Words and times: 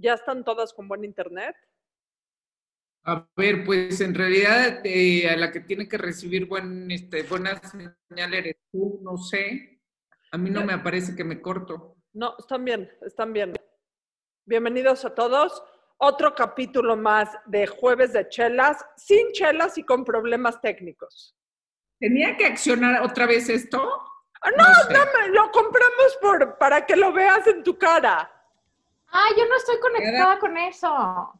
¿Ya 0.00 0.14
están 0.14 0.42
todas 0.44 0.72
con 0.72 0.88
buen 0.88 1.04
internet? 1.04 1.54
A 3.04 3.26
ver, 3.36 3.64
pues 3.64 4.00
en 4.00 4.14
realidad 4.14 4.80
eh, 4.84 5.28
a 5.28 5.36
la 5.36 5.50
que 5.50 5.60
tiene 5.60 5.86
que 5.86 5.98
recibir 5.98 6.46
buen, 6.46 6.90
este, 6.90 7.22
buena 7.22 7.60
señal 7.60 8.32
eres 8.34 8.56
tú, 8.72 8.98
no 9.02 9.18
sé. 9.18 9.82
A 10.32 10.38
mí 10.38 10.48
no 10.48 10.64
me 10.64 10.72
aparece 10.72 11.14
que 11.14 11.24
me 11.24 11.40
corto. 11.42 11.96
No, 12.14 12.34
están 12.38 12.64
bien, 12.64 12.90
están 13.02 13.32
bien. 13.34 13.52
Bienvenidos 14.46 15.04
a 15.04 15.14
todos. 15.14 15.62
Otro 15.98 16.34
capítulo 16.34 16.96
más 16.96 17.28
de 17.44 17.66
Jueves 17.66 18.14
de 18.14 18.26
Chelas, 18.28 18.82
sin 18.96 19.32
chelas 19.32 19.76
y 19.76 19.82
con 19.84 20.02
problemas 20.02 20.62
técnicos. 20.62 21.36
¿Tenía 21.98 22.38
que 22.38 22.46
accionar 22.46 23.02
otra 23.02 23.26
vez 23.26 23.50
esto? 23.50 23.82
Ah, 24.40 24.50
no, 24.50 24.66
No 24.66 24.74
sé. 24.74 24.94
dame, 24.94 25.28
lo 25.34 25.50
compramos 25.50 26.18
por, 26.22 26.56
para 26.56 26.86
que 26.86 26.96
lo 26.96 27.12
veas 27.12 27.46
en 27.46 27.62
tu 27.62 27.76
cara. 27.78 28.30
Ah, 29.12 29.28
yo 29.36 29.46
no 29.46 29.56
estoy 29.56 29.78
conectada 29.80 30.38
con 30.38 30.56
eso. 30.56 30.88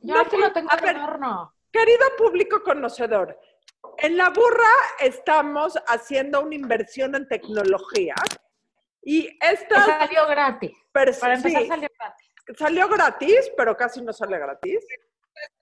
Yo 0.03 0.15
No, 0.15 0.21
aquí 0.21 0.37
lo 0.37 0.53
tengo 0.53 0.69
en 0.83 0.97
horno. 0.97 1.55
Querido 1.73 2.05
público 2.19 2.63
conocedor, 2.65 3.39
en 3.99 4.17
La 4.17 4.31
Burra 4.31 4.73
estamos 4.99 5.79
haciendo 5.87 6.41
una 6.41 6.55
inversión 6.55 7.15
en 7.15 7.29
tecnología 7.29 8.15
y 9.03 9.39
esta 9.41 9.85
Salió 9.85 10.27
gratis. 10.27 10.73
Para 10.93 11.11
empezar, 11.11 11.39
sí, 11.39 11.69
salió 11.69 11.89
gratis. 11.97 12.59
salió 12.59 12.89
gratis, 12.89 13.53
pero 13.57 13.77
casi 13.77 14.03
no 14.03 14.13
sale 14.13 14.39
gratis. 14.39 14.85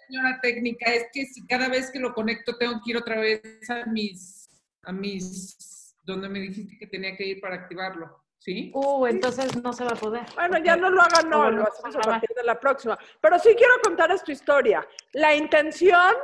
Señora 0.07 0.39
técnica, 0.41 0.91
es 0.93 1.07
que 1.13 1.27
si 1.27 1.47
cada 1.47 1.69
vez 1.69 1.91
que 1.91 1.99
lo 1.99 2.15
conecto 2.15 2.57
tengo 2.57 2.81
que 2.83 2.93
ir 2.93 2.97
otra 2.97 3.21
vez 3.21 3.43
a 3.69 3.85
mis, 3.85 4.49
a 4.85 4.93
mis, 4.93 5.95
donde 6.03 6.31
me 6.31 6.41
dijiste 6.41 6.79
que 6.79 6.87
tenía 6.87 7.15
que 7.17 7.27
ir 7.27 7.41
para 7.41 7.57
activarlo, 7.57 8.25
¿sí? 8.39 8.71
Uh, 8.75 9.07
entonces 9.07 9.63
no 9.63 9.73
se 9.73 9.85
va 9.85 9.91
a 9.91 9.97
poder. 9.97 10.25
Bueno, 10.35 10.59
ya 10.59 10.77
no 10.77 10.91
lo 10.91 11.01
hagan, 11.03 11.29
no, 11.29 11.51
lo 11.51 11.65
hacemos 11.69 11.97
a 11.97 12.01
partir 12.01 12.31
de 12.37 12.45
la 12.45 12.59
próxima. 12.59 12.99
Pero 13.21 13.39
sí 13.39 13.55
quiero 13.57 13.75
contar 13.83 14.11
esta 14.11 14.33
historia. 14.33 14.87
La 15.13 15.35
intención 15.35 16.15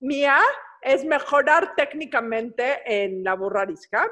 mía 0.00 0.38
es 0.82 1.04
mejorar 1.04 1.74
técnicamente 1.74 2.82
en 2.86 3.24
la 3.24 3.34
burrarisca, 3.34 4.10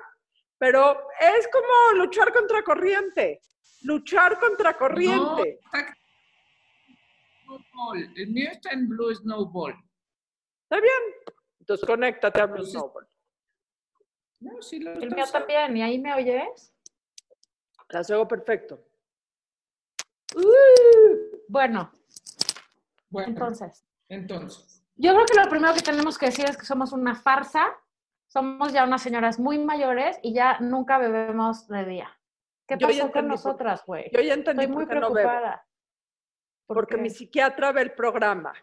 pero 0.58 1.08
es 1.20 1.48
como 1.48 1.98
luchar 2.02 2.32
contra 2.32 2.62
corriente. 2.62 3.40
Luchar 3.82 4.38
contra 4.38 4.74
corriente. 4.74 5.18
No, 5.18 5.44
está- 5.44 5.96
Snowball. 7.44 8.12
El 8.16 8.28
mío 8.30 8.50
está 8.50 8.70
en 8.70 8.88
Blue 8.88 9.14
Snowball. 9.14 9.74
¿Está 10.62 10.80
bien? 10.80 11.34
Entonces 11.60 11.86
conéctate 11.86 12.40
a 12.40 12.46
Blue 12.46 12.64
Snowball. 12.64 13.06
No, 14.40 14.62
sí 14.62 14.80
lo 14.80 14.92
El 14.92 15.14
mío 15.14 15.24
también. 15.30 15.76
¿Y 15.76 15.82
ahí 15.82 15.98
me 15.98 16.14
oyes? 16.14 16.71
Las 17.92 18.10
hago 18.10 18.26
perfecto. 18.26 18.82
Bueno, 21.48 21.90
Bueno, 23.10 23.28
entonces. 23.28 23.84
entonces. 24.08 24.82
Yo 24.96 25.12
creo 25.14 25.26
que 25.26 25.38
lo 25.42 25.48
primero 25.50 25.74
que 25.74 25.82
tenemos 25.82 26.16
que 26.18 26.26
decir 26.26 26.46
es 26.46 26.56
que 26.56 26.64
somos 26.64 26.92
una 26.92 27.14
farsa. 27.14 27.66
Somos 28.28 28.72
ya 28.72 28.84
unas 28.84 29.02
señoras 29.02 29.38
muy 29.38 29.58
mayores 29.58 30.18
y 30.22 30.32
ya 30.32 30.58
nunca 30.60 30.96
bebemos 30.96 31.68
de 31.68 31.84
día. 31.84 32.18
¿Qué 32.66 32.76
Yo 32.78 32.86
pasó 32.88 33.12
con 33.12 33.28
nosotras, 33.28 33.84
güey? 33.84 34.10
Yo 34.10 34.20
ya 34.20 34.32
entendí 34.34 34.62
Estoy 34.62 34.74
muy 34.74 34.86
por 34.86 34.94
qué 34.94 35.00
no 35.00 35.10
bebo. 35.12 35.14
preocupada. 35.28 35.66
¿Por 36.66 36.76
porque 36.76 36.94
qué? 36.96 37.02
mi 37.02 37.10
psiquiatra 37.10 37.72
ve 37.72 37.82
el 37.82 37.92
programa 37.92 38.54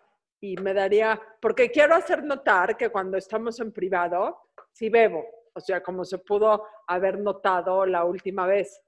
y 0.41 0.55
me 0.58 0.73
daría, 0.73 1.21
porque 1.39 1.69
quiero 1.69 1.93
hacer 1.93 2.23
notar 2.23 2.75
que 2.77 2.89
cuando 2.89 3.17
estamos 3.17 3.59
en 3.59 3.71
privado, 3.71 4.39
sí 4.71 4.89
bebo, 4.89 5.23
o 5.53 5.59
sea, 5.59 5.83
como 5.83 6.03
se 6.03 6.17
pudo 6.17 6.66
haber 6.88 7.19
notado 7.19 7.86
la 7.86 8.05
última 8.05 8.47
vez, 8.47 8.81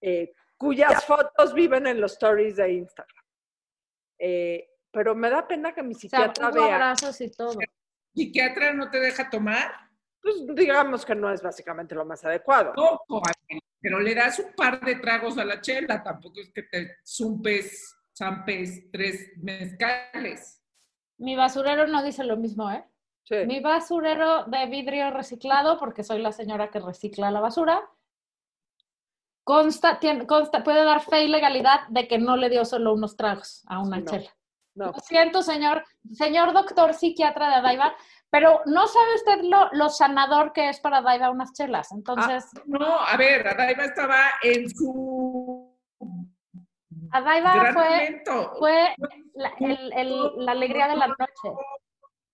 eh, 0.00 0.32
cuyas 0.56 1.04
fotos 1.04 1.54
viven 1.54 1.86
en 1.86 2.00
los 2.00 2.12
stories 2.12 2.56
de 2.56 2.72
Instagram. 2.72 3.24
Eh, 4.18 4.68
pero 4.90 5.14
me 5.14 5.28
da 5.28 5.46
pena 5.46 5.74
que 5.74 5.82
mi 5.82 5.94
O 5.94 5.98
sea, 5.98 6.08
psiquiatra 6.08 6.50
vea, 6.50 6.74
abrazos 6.74 7.20
y 7.20 7.30
todo. 7.30 7.58
¿Psiquiatra 8.14 8.72
no 8.72 8.90
te 8.90 9.00
deja 9.00 9.28
tomar? 9.28 9.84
pues 10.24 10.56
digamos 10.56 11.04
que 11.04 11.14
no 11.14 11.30
es 11.30 11.42
básicamente 11.42 11.94
lo 11.94 12.06
más 12.06 12.24
adecuado. 12.24 12.72
Poco, 12.72 13.22
pero 13.78 14.00
le 14.00 14.14
das 14.14 14.38
un 14.38 14.52
par 14.54 14.80
de 14.80 14.96
tragos 14.96 15.36
a 15.36 15.44
la 15.44 15.60
chela, 15.60 16.02
tampoco 16.02 16.40
es 16.40 16.50
que 16.50 16.62
te 16.62 16.96
zumpes, 17.04 17.94
zampes 18.16 18.90
tres 18.90 19.32
mezcales. 19.36 20.62
Mi 21.18 21.36
basurero 21.36 21.86
no 21.86 22.02
dice 22.02 22.24
lo 22.24 22.38
mismo, 22.38 22.70
¿eh? 22.72 22.82
Sí. 23.24 23.36
Mi 23.46 23.60
basurero 23.60 24.44
de 24.44 24.66
vidrio 24.66 25.10
reciclado, 25.10 25.78
porque 25.78 26.02
soy 26.02 26.22
la 26.22 26.32
señora 26.32 26.70
que 26.70 26.80
recicla 26.80 27.30
la 27.30 27.40
basura, 27.40 27.86
consta, 29.44 29.98
tiene- 30.00 30.26
consta, 30.26 30.62
puede 30.64 30.84
dar 30.84 31.00
fe 31.02 31.24
y 31.24 31.28
legalidad 31.28 31.86
de 31.88 32.08
que 32.08 32.18
no 32.18 32.36
le 32.36 32.48
dio 32.50 32.64
solo 32.64 32.94
unos 32.94 33.16
tragos 33.16 33.62
a 33.68 33.80
una 33.80 33.98
no. 33.98 34.04
chela. 34.10 34.30
No. 34.74 34.86
Lo 34.86 34.94
siento, 34.94 35.42
señor, 35.42 35.84
señor 36.12 36.52
doctor 36.52 36.94
psiquiatra 36.94 37.48
de 37.48 37.54
Adaiva, 37.56 37.94
pero 38.28 38.60
no 38.66 38.88
sabe 38.88 39.14
usted 39.14 39.42
lo, 39.42 39.68
lo 39.72 39.88
sanador 39.88 40.52
que 40.52 40.68
es 40.68 40.80
para 40.80 40.96
Adaiva 40.98 41.30
unas 41.30 41.52
chelas. 41.52 41.92
Entonces, 41.92 42.46
No, 42.64 42.98
a 42.98 43.16
ver, 43.16 43.46
Adaiva 43.46 43.84
estaba 43.84 44.20
en 44.42 44.68
su 44.68 45.72
Adaiva 47.12 47.54
gran 47.54 47.74
fue, 47.74 48.22
fue 48.58 48.94
la, 49.34 49.52
el- 49.60 49.92
el- 49.92 50.32
la 50.44 50.52
alegría 50.52 50.88
de 50.88 50.96
la 50.96 51.06
noche. 51.06 51.56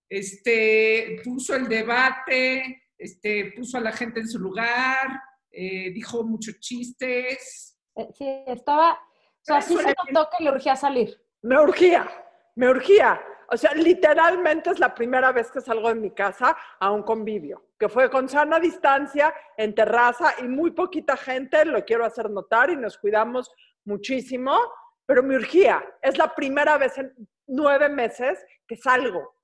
Este, 0.09 1.21
puso 1.23 1.55
el 1.55 1.67
debate, 1.69 2.83
este, 2.97 3.53
puso 3.55 3.77
a 3.77 3.81
la 3.81 3.91
gente 3.91 4.19
en 4.21 4.27
su 4.27 4.39
lugar, 4.39 5.21
eh, 5.51 5.91
dijo 5.91 6.23
muchos 6.23 6.59
chistes. 6.59 7.77
Eh, 7.95 8.07
Sí, 8.13 8.43
estaba, 8.47 8.93
o 8.93 8.99
sea, 9.43 9.61
sí 9.61 9.75
se 9.75 9.93
notó 10.11 10.29
que 10.37 10.43
le 10.45 10.51
urgía 10.51 10.75
salir. 10.75 11.21
Me 11.41 11.59
urgía, 11.61 12.09
me 12.55 12.69
urgía. 12.69 13.21
O 13.49 13.57
sea, 13.57 13.73
literalmente 13.73 14.69
es 14.69 14.79
la 14.79 14.95
primera 14.95 15.33
vez 15.33 15.51
que 15.51 15.59
salgo 15.59 15.89
de 15.89 15.95
mi 15.95 16.11
casa 16.11 16.55
a 16.79 16.89
un 16.89 17.03
convivio, 17.03 17.71
que 17.77 17.89
fue 17.89 18.09
con 18.09 18.29
sana 18.29 18.61
distancia, 18.61 19.33
en 19.57 19.75
terraza 19.75 20.35
y 20.39 20.43
muy 20.43 20.71
poquita 20.71 21.17
gente, 21.17 21.65
lo 21.65 21.83
quiero 21.83 22.05
hacer 22.05 22.29
notar 22.29 22.69
y 22.69 22.77
nos 22.77 22.97
cuidamos 22.97 23.51
muchísimo, 23.83 24.57
pero 25.05 25.21
me 25.21 25.35
urgía. 25.35 25.83
Es 26.01 26.17
la 26.17 26.33
primera 26.33 26.77
vez 26.77 26.97
en 26.97 27.13
nueve 27.47 27.89
meses 27.89 28.41
que 28.65 28.77
salgo. 28.77 29.35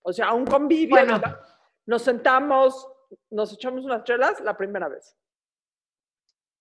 O 0.00 0.12
sea, 0.12 0.28
a 0.28 0.32
un 0.32 0.46
convivio, 0.46 0.96
Bueno. 0.96 1.20
nos 1.84 2.00
sentamos, 2.02 2.88
nos 3.30 3.52
echamos 3.52 3.84
unas 3.84 4.04
chelas 4.04 4.40
la 4.40 4.56
primera 4.56 4.88
vez. 4.88 5.16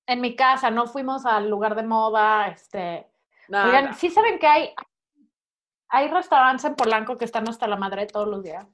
En 0.07 0.21
mi 0.21 0.35
casa, 0.35 0.69
no 0.69 0.87
fuimos 0.87 1.25
al 1.25 1.49
lugar 1.49 1.75
de 1.75 1.83
moda, 1.83 2.47
este, 2.47 3.07
Nada. 3.47 3.67
Oigan, 3.67 3.95
sí 3.95 4.09
saben 4.09 4.39
que 4.39 4.47
hay, 4.47 4.73
hay 5.89 6.07
restaurantes 6.09 6.65
en 6.65 6.75
Polanco 6.75 7.17
que 7.17 7.25
están 7.25 7.47
hasta 7.47 7.67
la 7.67 7.75
madre 7.75 8.07
todos 8.07 8.27
los 8.27 8.43
días 8.43 8.65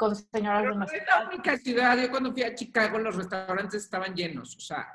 con 0.00 0.16
señoras 0.16 0.62
de 0.62 0.68
Pero 0.68 0.74
no 0.74 0.78
nuestra 0.78 0.98
es 0.98 1.06
la 1.06 1.28
única 1.28 1.56
ciudad. 1.58 1.98
Yo 1.98 2.10
cuando 2.10 2.32
fui 2.32 2.42
a 2.42 2.54
Chicago, 2.54 2.98
los 2.98 3.16
restaurantes 3.16 3.84
estaban 3.84 4.14
llenos, 4.14 4.56
o 4.56 4.60
sea, 4.60 4.88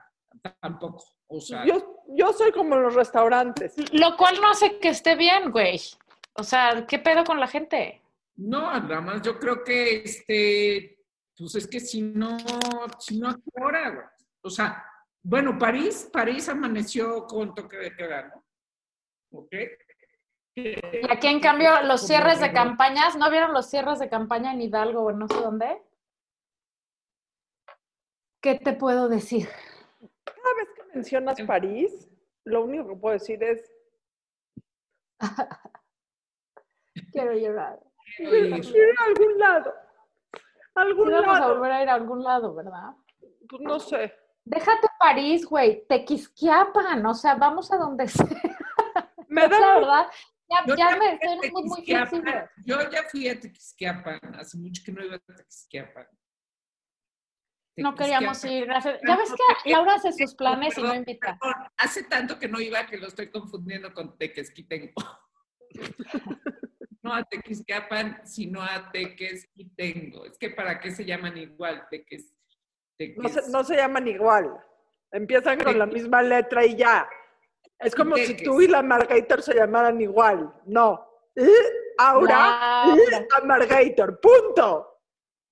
tampoco. 0.60 1.04
O 1.28 1.40
sea, 1.40 1.64
yo, 1.64 2.02
yo 2.08 2.34
soy 2.34 2.52
como 2.52 2.76
los 2.76 2.96
restaurantes. 2.96 3.76
Lo 3.94 4.18
cual 4.18 4.42
no 4.42 4.50
hace 4.50 4.80
que 4.80 4.90
esté 4.90 5.16
bien, 5.16 5.52
güey. 5.52 5.80
O 6.34 6.44
sea, 6.44 6.88
¿qué 6.88 6.98
pedo 6.98 7.24
con 7.24 7.40
la 7.40 7.48
gente? 7.48 8.02
no, 8.38 8.62
nada 8.62 9.00
más 9.00 9.22
yo 9.22 9.40
creo 9.40 9.64
que, 9.64 10.02
este, 10.04 10.95
pues 11.38 11.56
es 11.56 11.68
que 11.68 11.80
si 11.80 12.02
no, 12.02 12.38
si 13.00 13.20
no, 13.20 13.30
¿a 13.30 13.36
qué 13.36 13.64
hora, 13.64 13.90
güey? 13.90 14.06
O 14.42 14.50
sea, 14.50 14.84
bueno, 15.24 15.58
París, 15.58 16.10
París 16.12 16.48
amaneció 16.50 17.26
con 17.26 17.54
toque 17.54 17.78
de 17.78 17.96
queda, 17.96 18.28
¿no? 18.28 18.46
¿Ok? 19.32 19.54
Y 20.58 20.76
aquí, 21.12 21.28
en 21.28 21.42
cambio, 21.42 21.82
los 21.84 22.06
cierres 22.08 22.40
de 22.40 22.54
campañas, 22.54 23.18
¿no 23.18 23.30
vieron 23.30 23.52
los 23.54 23.70
cierres 23.70 24.00
de 24.00 24.10
campaña 24.10 24.54
en 24.54 24.62
Hidalgo 24.62 25.02
o 25.02 25.10
en 25.12 25.20
no 25.20 25.28
sé 25.28 25.36
dónde? 25.36 25.82
¿Qué 28.42 28.56
te 28.56 28.74
puedo 28.74 29.10
decir? 29.10 29.50
Cada 30.24 30.54
vez 30.58 30.70
que 30.76 30.84
mencionas 30.94 31.42
París, 31.42 32.10
lo 32.46 32.64
único 32.64 32.88
que 32.88 32.96
puedo 32.96 33.14
decir 33.14 33.44
es, 33.44 33.70
Quiero 37.12 37.34
llorar. 37.34 37.80
quiero 38.18 38.48
ir 38.48 38.96
a 39.00 39.06
algún 39.06 39.40
lado. 39.40 39.74
A 40.76 40.82
Sí 40.82 40.88
algún 40.88 41.12
vamos 41.12 41.38
a 41.38 41.40
lado. 41.40 41.54
volver 41.56 41.72
a 41.72 41.84
ir 41.84 41.90
a 41.90 41.94
algún 41.94 42.24
lado, 42.24 42.54
¿verdad? 42.54 42.92
Pues 43.50 43.62
no 43.62 43.80
sé. 43.80 44.14
Déjate 44.44 44.88
París, 45.00 45.46
güey. 45.46 45.86
Tequisquiapan. 45.88 47.06
O 47.06 47.14
sea, 47.14 47.36
vamos 47.36 47.72
a 47.72 47.78
donde 47.78 48.08
sea. 48.08 48.28
Me 49.28 49.48
da 49.48 49.60
la 49.60 49.76
verdad. 49.76 50.08
Ya, 50.48 50.96
me 50.98 51.08
a 51.08 51.12
estoy 51.14 51.52
muy, 51.52 51.64
muy 51.64 51.86
flexible. 51.86 52.50
Yo 52.66 52.78
ya 52.92 53.04
fui 53.10 53.28
a 53.28 53.40
Tequisquiapan, 53.40 54.20
hace 54.38 54.58
mucho 54.58 54.84
que 54.86 54.92
no 54.92 55.04
iba 55.04 55.16
a 55.16 55.20
Tequisquiapan. 55.20 56.08
No 57.78 57.96
queríamos 57.96 58.44
ir. 58.46 58.66
gracias. 58.66 59.00
Ya 59.06 59.18
ves 59.18 59.34
que 59.64 59.72
Laura 59.72 59.96
hace 59.96 60.14
sus 60.14 60.36
planes 60.36 60.78
y 60.78 60.84
no 60.84 60.94
invita. 60.94 61.38
hace 61.78 62.04
tanto 62.04 62.40
que 62.40 62.48
no 62.48 62.62
iba 62.62 62.86
que 62.86 62.98
lo 62.98 63.08
estoy 63.08 63.30
confundiendo 63.32 63.94
con 63.94 64.18
Tequesquitengo. 64.18 64.94
No 67.06 67.14
a 67.14 67.24
Tequisquiapan, 67.24 68.22
sino 68.26 68.64
a 68.64 68.92
Tequesquitengo. 68.92 70.26
Es 70.26 70.40
que 70.40 70.50
para 70.50 70.80
qué 70.80 70.90
se 70.90 71.06
llaman 71.06 71.38
igual, 71.38 71.86
Teques, 71.92 72.34
No 73.18 73.30
se, 73.30 73.48
no 73.52 73.64
se 73.64 73.76
llaman 73.76 74.08
igual. 74.08 74.60
Empiezan 75.12 75.60
con 75.64 75.78
la 75.78 75.86
misma 75.86 76.24
letra 76.24 76.66
y 76.66 76.76
ya. 76.76 77.08
Es 77.78 77.94
como 77.94 78.16
si 78.16 78.30
Teques. 78.30 78.44
tú 78.44 78.60
y 78.60 78.68
la 78.68 78.82
Margator 78.82 79.44
se 79.44 79.54
llamaran 79.54 80.02
igual. 80.02 80.52
No. 80.66 81.08
Aura. 82.00 82.86
L 82.88 83.28
Amargator. 83.40 84.20
Punto. 84.20 85.02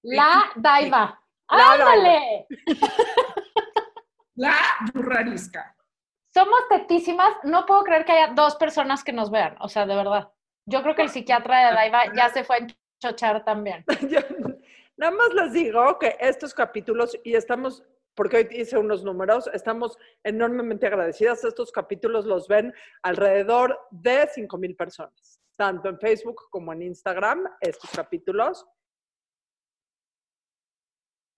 La 0.01 0.51
Daiva. 0.55 1.21
La 1.51 1.71
¡Ándale! 1.73 2.47
La 4.37 4.55
burrarisca. 4.91 5.75
Somos 6.33 6.67
tetísimas. 6.67 7.31
No 7.43 7.67
puedo 7.67 7.83
creer 7.83 8.05
que 8.05 8.13
haya 8.13 8.33
dos 8.33 8.55
personas 8.55 9.03
que 9.03 9.13
nos 9.13 9.29
vean. 9.29 9.55
O 9.59 9.69
sea, 9.69 9.85
de 9.85 9.95
verdad. 9.95 10.31
Yo 10.65 10.81
creo 10.81 10.95
que 10.95 11.01
el 11.01 11.09
psiquiatra 11.09 11.67
de 11.67 11.75
Daiva 11.75 12.13
ya 12.15 12.29
se 12.29 12.43
fue 12.43 12.57
a 12.57 12.59
enchochar 12.59 13.43
también. 13.43 13.83
Yo 14.09 14.19
nada 14.97 15.11
más 15.11 15.33
les 15.33 15.53
digo 15.53 15.99
que 15.99 16.15
estos 16.19 16.53
capítulos, 16.53 17.17
y 17.23 17.35
estamos, 17.35 17.83
porque 18.15 18.37
hoy 18.37 18.47
hice 18.51 18.77
unos 18.77 19.03
números, 19.03 19.49
estamos 19.53 19.97
enormemente 20.23 20.87
agradecidas. 20.87 21.43
Estos 21.43 21.71
capítulos 21.71 22.25
los 22.25 22.47
ven 22.47 22.73
alrededor 23.01 23.77
de 23.91 24.29
5 24.33 24.57
mil 24.57 24.75
personas, 24.75 25.41
tanto 25.57 25.89
en 25.89 25.99
Facebook 25.99 26.49
como 26.49 26.71
en 26.73 26.83
Instagram, 26.83 27.43
estos 27.59 27.89
capítulos. 27.91 28.65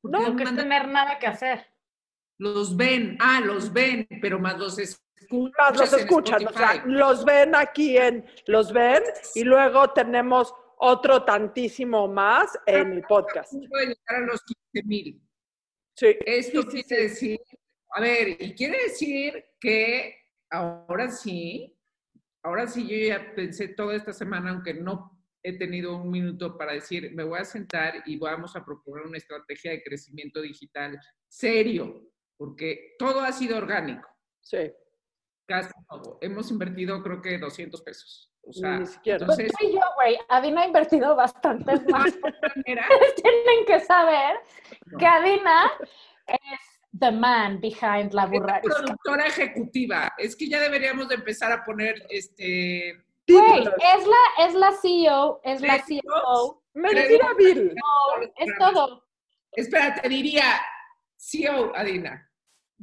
No, 0.03 0.19
No, 0.19 0.35
que 0.35 0.45
tener 0.45 0.87
nada 0.87 1.17
que 1.17 1.25
hacer. 1.25 1.65
Los 2.37 2.75
ven, 2.75 3.17
ah, 3.21 3.41
los 3.43 3.71
ven, 3.73 4.07
pero 4.21 4.39
más 4.39 4.59
los 4.59 4.77
escuchan. 4.77 5.04
Más 5.57 5.77
los 5.77 5.93
escuchan, 5.93 6.45
o 6.45 6.53
sea, 6.53 6.83
los 6.85 7.25
ven 7.25 7.55
aquí 7.55 7.97
en, 7.97 8.25
los 8.47 8.71
ven, 8.71 9.03
y 9.33 9.43
luego 9.43 9.89
tenemos 9.91 10.53
otro 10.77 11.23
tantísimo 11.23 12.07
más 12.07 12.57
en 12.65 12.93
el 12.93 13.01
podcast. 13.03 13.53
Puede 13.69 13.87
llegar 13.87 14.23
a 14.23 14.25
los 14.25 14.43
15 14.73 14.87
mil. 14.87 15.21
Sí, 15.95 16.17
Esto 16.25 16.61
sí, 16.63 16.83
quiere 16.83 17.09
sí. 17.09 17.29
decir, 17.29 17.39
a 17.91 18.01
ver, 18.01 18.41
y 18.41 18.53
quiere 18.53 18.83
decir 18.83 19.43
que 19.59 20.15
ahora 20.51 21.09
sí, 21.09 21.79
ahora 22.43 22.67
sí 22.67 22.87
yo 22.87 23.07
ya 23.07 23.33
pensé 23.33 23.69
toda 23.69 23.95
esta 23.95 24.11
semana, 24.11 24.51
aunque 24.51 24.73
no 24.73 25.15
he 25.41 25.57
tenido 25.57 25.95
un 25.95 26.09
minuto 26.09 26.57
para 26.57 26.73
decir, 26.73 27.11
me 27.13 27.23
voy 27.23 27.39
a 27.39 27.45
sentar 27.45 28.03
y 28.05 28.17
vamos 28.17 28.55
a 28.55 28.65
proponer 28.65 29.05
una 29.05 29.17
estrategia 29.17 29.71
de 29.71 29.83
crecimiento 29.83 30.41
digital 30.41 30.99
serio, 31.27 32.01
porque 32.35 32.95
todo 32.97 33.21
ha 33.21 33.31
sido 33.31 33.57
orgánico, 33.57 34.09
sí, 34.41 34.71
casi 35.45 35.71
todo. 35.89 36.17
Hemos 36.21 36.49
invertido 36.51 37.01
creo 37.03 37.21
que 37.21 37.37
200 37.37 37.81
pesos. 37.81 38.31
O 38.47 38.53
sea, 38.53 38.77
Ni 38.79 38.85
siquiera. 38.85 39.25
Pues 39.25 39.39
entonces, 39.39 39.57
tú 39.59 39.67
y 39.67 39.73
yo, 39.73 39.81
güey. 39.95 40.17
Adina 40.29 40.61
ha 40.61 40.65
invertido 40.67 41.15
bastantes 41.15 41.81
más. 41.89 42.13
Tienen 42.65 43.65
que 43.65 43.79
saber 43.81 44.35
no. 44.85 44.97
que 44.97 45.05
Adina 45.05 45.71
es 46.27 46.59
the 46.99 47.11
man 47.11 47.59
behind 47.59 48.13
la 48.13 48.25
burra. 48.27 48.61
productora 48.61 49.27
ejecutiva. 49.27 50.13
Es 50.17 50.35
que 50.35 50.47
ya 50.47 50.59
deberíamos 50.59 51.07
de 51.09 51.15
empezar 51.15 51.51
a 51.51 51.63
poner 51.65 52.05
este 52.09 53.03
Güey, 53.27 53.63
es 53.63 54.07
la, 54.07 54.45
es 54.45 54.53
la 54.53 54.71
CEO, 54.71 55.41
es 55.43 55.59
la. 55.61 55.79
CFO, 55.79 56.61
Mentira, 56.75 57.33
Bill. 57.35 57.75
es 58.37 58.49
todo. 58.59 59.03
Espera, 59.51 59.95
te 59.95 60.07
diría 60.09 60.43
CEO, 61.17 61.75
Adina. 61.75 62.29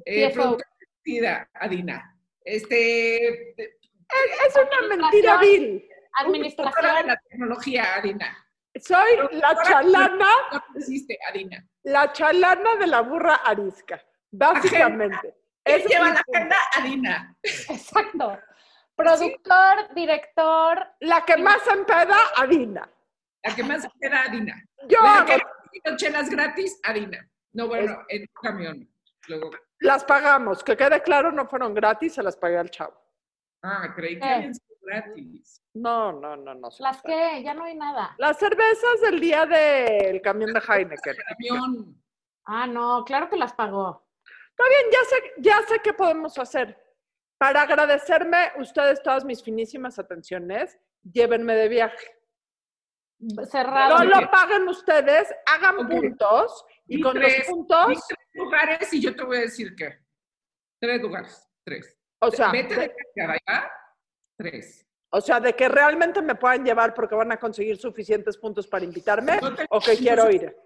Eh, 0.05 0.31
productora 0.33 0.69
ejecutiva, 0.81 1.49
Adina. 1.55 2.12
Este, 2.45 3.55
Es 3.55 4.57
una 4.57 4.97
mentira, 4.97 5.39
Bill. 5.39 5.87
productora 6.17 6.23
de 6.23 6.27
Administración. 6.27 7.07
la 7.07 7.17
tecnología, 7.29 7.95
Adina. 7.97 8.47
Soy 8.81 9.17
la 9.33 9.63
chalana, 9.65 10.29
existe, 10.77 11.19
Adina. 11.29 11.65
la 11.85 12.13
chalana 12.13 12.75
de 12.77 12.87
la 12.87 13.01
burra 13.03 13.35
arisca, 13.37 14.03
básicamente. 14.31 15.35
¿Quién 15.65 15.81
Ese 15.81 15.89
lleva 15.89 16.09
la 16.11 16.21
agenda? 16.29 16.57
Adina. 16.79 17.37
Exacto. 17.43 18.39
Productor, 18.97 19.95
director. 19.95 20.87
La 21.01 21.25
que 21.25 21.37
más 21.37 21.67
empeda, 21.67 22.17
Adina. 22.37 22.89
La 23.43 23.55
que 23.55 23.63
más 23.63 23.87
era 24.01 24.23
Adina. 24.25 24.63
Yo 24.89 25.03
La 25.03 25.19
hago, 25.19 25.27
que 25.73 25.97
chelas 25.97 26.29
gratis, 26.31 26.79
Adina. 26.85 27.27
No, 27.53 27.69
bueno, 27.69 28.03
en 28.09 28.27
tu 28.27 28.33
camión. 28.41 28.89
Luego, 29.29 29.51
las 29.83 30.05
pagamos. 30.05 30.63
Que 30.65 30.77
quede 30.77 31.03
claro, 31.03 31.31
no 31.33 31.47
fueron 31.47 31.75
gratis, 31.75 32.15
se 32.15 32.23
las 32.23 32.37
pagué 32.37 32.59
al 32.59 32.71
chavo. 32.71 32.95
ah, 33.65 33.93
creí 33.95 34.19
que 34.19 34.27
Eh. 34.27 34.33
habían 34.35 34.55
sido 34.55 34.77
gratis. 34.83 35.61
No, 35.75 36.13
no, 36.13 36.37
no, 36.37 36.55
no. 36.55 36.69
Las 36.81 37.01
que 37.03 37.43
ya 37.45 37.55
no 37.55 37.65
hay 37.65 37.77
nada. 37.77 38.15
Las 38.19 38.39
cervezas 38.39 39.01
del 39.03 39.21
día 39.21 39.47
del 39.47 40.21
camión 40.21 40.53
de 40.53 40.61
Heineken. 40.61 41.17
Camión. 41.39 42.03
Ah, 42.45 42.67
no, 42.67 43.05
claro 43.05 43.31
que 43.31 43.37
las 43.37 43.53
pagó. 43.53 44.05
Está 44.51 44.65
bien, 44.69 44.91
ya 44.93 45.05
sé, 45.09 45.33
ya 45.39 45.63
sé 45.69 45.79
qué 45.83 45.93
podemos 45.95 46.37
hacer. 46.39 46.77
Para 47.39 47.63
agradecerme 47.63 48.53
ustedes 48.59 49.03
todas 49.03 49.25
mis 49.25 49.43
finísimas 49.43 49.99
atenciones, 49.99 50.79
llévenme 51.05 51.55
de 51.55 51.69
viaje. 51.69 52.19
Cerrado. 53.49 53.99
No 53.99 54.21
lo 54.21 54.31
paguen 54.31 54.67
ustedes, 54.69 55.33
hagan 55.47 55.89
puntos 55.89 56.65
y 56.87 57.01
con 57.01 57.15
tres, 57.15 57.39
los 57.39 57.47
puntos, 57.47 57.87
lugares 58.35 58.93
y 58.93 59.01
yo 59.01 59.15
te 59.15 59.25
voy 59.25 59.39
a 59.39 59.41
decir 59.41 59.75
qué. 59.77 59.99
Tres 60.81 61.01
lugares. 61.01 61.49
Tres. 61.65 61.97
o 62.21 62.31
sea, 62.31 62.51
Vete 62.51 62.75
de, 62.75 62.81
de 62.89 62.95
viaje 63.15 63.39
allá. 63.47 63.71
Tres. 64.39 64.87
o 65.11 65.21
sea, 65.21 65.39
de 65.41 65.55
que 65.55 65.69
realmente 65.69 66.21
me 66.23 66.35
puedan 66.35 66.65
llevar 66.65 66.95
porque 66.95 67.15
van 67.15 67.31
a 67.33 67.37
conseguir 67.39 67.77
suficientes 67.77 68.37
puntos 68.37 68.67
para 68.67 68.85
invitarme 68.85 69.39
No 69.41 69.55
te- 69.55 69.67
o 69.71 69.79
que 69.81 69.97
quiero 69.97 70.31
ir. 70.31 70.57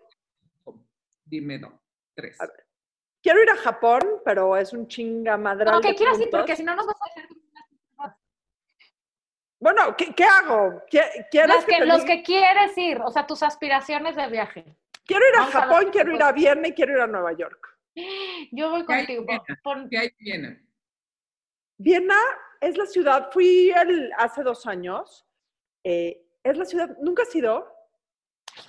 Dime 1.25 1.59
no. 1.59 1.83
Tres. 2.15 2.41
A 2.41 2.47
ver. 2.47 2.67
Quiero 3.23 3.43
ir 3.43 3.51
a 3.51 3.57
Japón, 3.57 4.01
pero 4.25 4.57
es 4.57 4.73
un 4.73 4.87
chingamadral 4.87 5.75
No, 5.75 5.81
que 5.81 5.95
quieras 5.97 6.21
ir 6.21 6.31
porque 6.31 6.55
si 6.57 6.63
no 6.63 6.77
nos 6.77 6.87
vas 6.87 6.97
a 7.01 7.05
hacer 7.07 7.27
Bueno, 9.59 9.97
¿qué, 9.97 10.15
qué 10.15 10.25
hago? 10.25 10.83
¿Qui- 10.91 11.27
¿Quieres 11.31 11.49
Las 11.57 11.65
que 11.65 11.73
que, 11.73 11.79
te 11.79 11.87
los 11.87 12.05
que 12.05 12.23
quieres 12.23 12.77
ir, 12.79 13.01
o 13.01 13.11
sea, 13.11 13.27
tus 13.27 13.43
aspiraciones 13.43 14.15
de 14.15 14.27
viaje. 14.29 14.77
Quiero 15.07 15.25
ir 15.29 15.35
a 15.37 15.39
Vamos 15.39 15.53
Japón, 15.55 15.89
quiero 15.93 16.15
ir 16.15 16.23
a 16.23 16.33
Viena 16.33 16.69
y 16.69 16.73
quiero 16.73 16.93
ir 16.95 17.01
a 17.01 17.07
Nueva 17.07 17.33
York. 17.33 17.79
Yo 18.53 18.71
voy 18.71 18.85
¿Qué 18.85 18.93
hay 18.93 19.07
contigo. 19.07 19.21
en 19.23 19.27
Viena? 19.27 19.61
Pon- 19.63 19.89
¿Qué 19.89 19.99
hay 19.99 20.07
en 20.09 20.15
Viena? 20.19 20.63
Viena 21.79 22.17
es 22.61 22.77
la 22.77 22.87
ciudad, 22.87 23.31
fui 23.33 23.71
el- 23.71 24.11
hace 24.19 24.43
dos 24.43 24.67
años, 24.67 25.27
eh, 25.85 26.23
es 26.43 26.57
la 26.57 26.65
ciudad, 26.65 26.97
¿nunca 27.01 27.23
has 27.23 27.35
ido? 27.35 27.73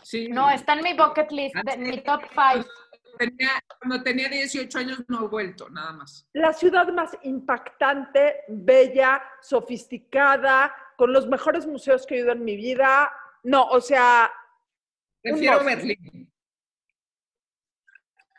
Sí. 0.03 0.27
No, 0.29 0.49
está 0.49 0.73
en 0.73 0.83
mi 0.83 0.93
bucket 0.93 1.31
list, 1.31 1.55
de- 1.55 1.71
en 1.73 1.81
mi 1.83 2.01
top 2.03 2.21
five. 2.29 2.65
Tenía, 3.17 3.49
cuando 3.79 4.03
tenía 4.03 4.29
18 4.29 4.77
años 4.77 5.03
no 5.07 5.25
he 5.25 5.27
vuelto, 5.27 5.69
nada 5.69 5.91
más. 5.93 6.27
La 6.33 6.53
ciudad 6.53 6.87
más 6.89 7.17
impactante, 7.23 8.41
bella, 8.47 9.23
sofisticada, 9.41 10.75
con 10.97 11.11
los 11.13 11.25
mejores 11.27 11.65
museos 11.65 12.05
que 12.05 12.15
he 12.15 12.19
ido 12.19 12.31
en 12.33 12.43
mi 12.45 12.55
vida. 12.55 13.11
No, 13.43 13.65
o 13.69 13.81
sea, 13.81 14.31
Prefiero 15.31 15.53
monstruo. 15.63 15.75
Berlín. 15.77 16.31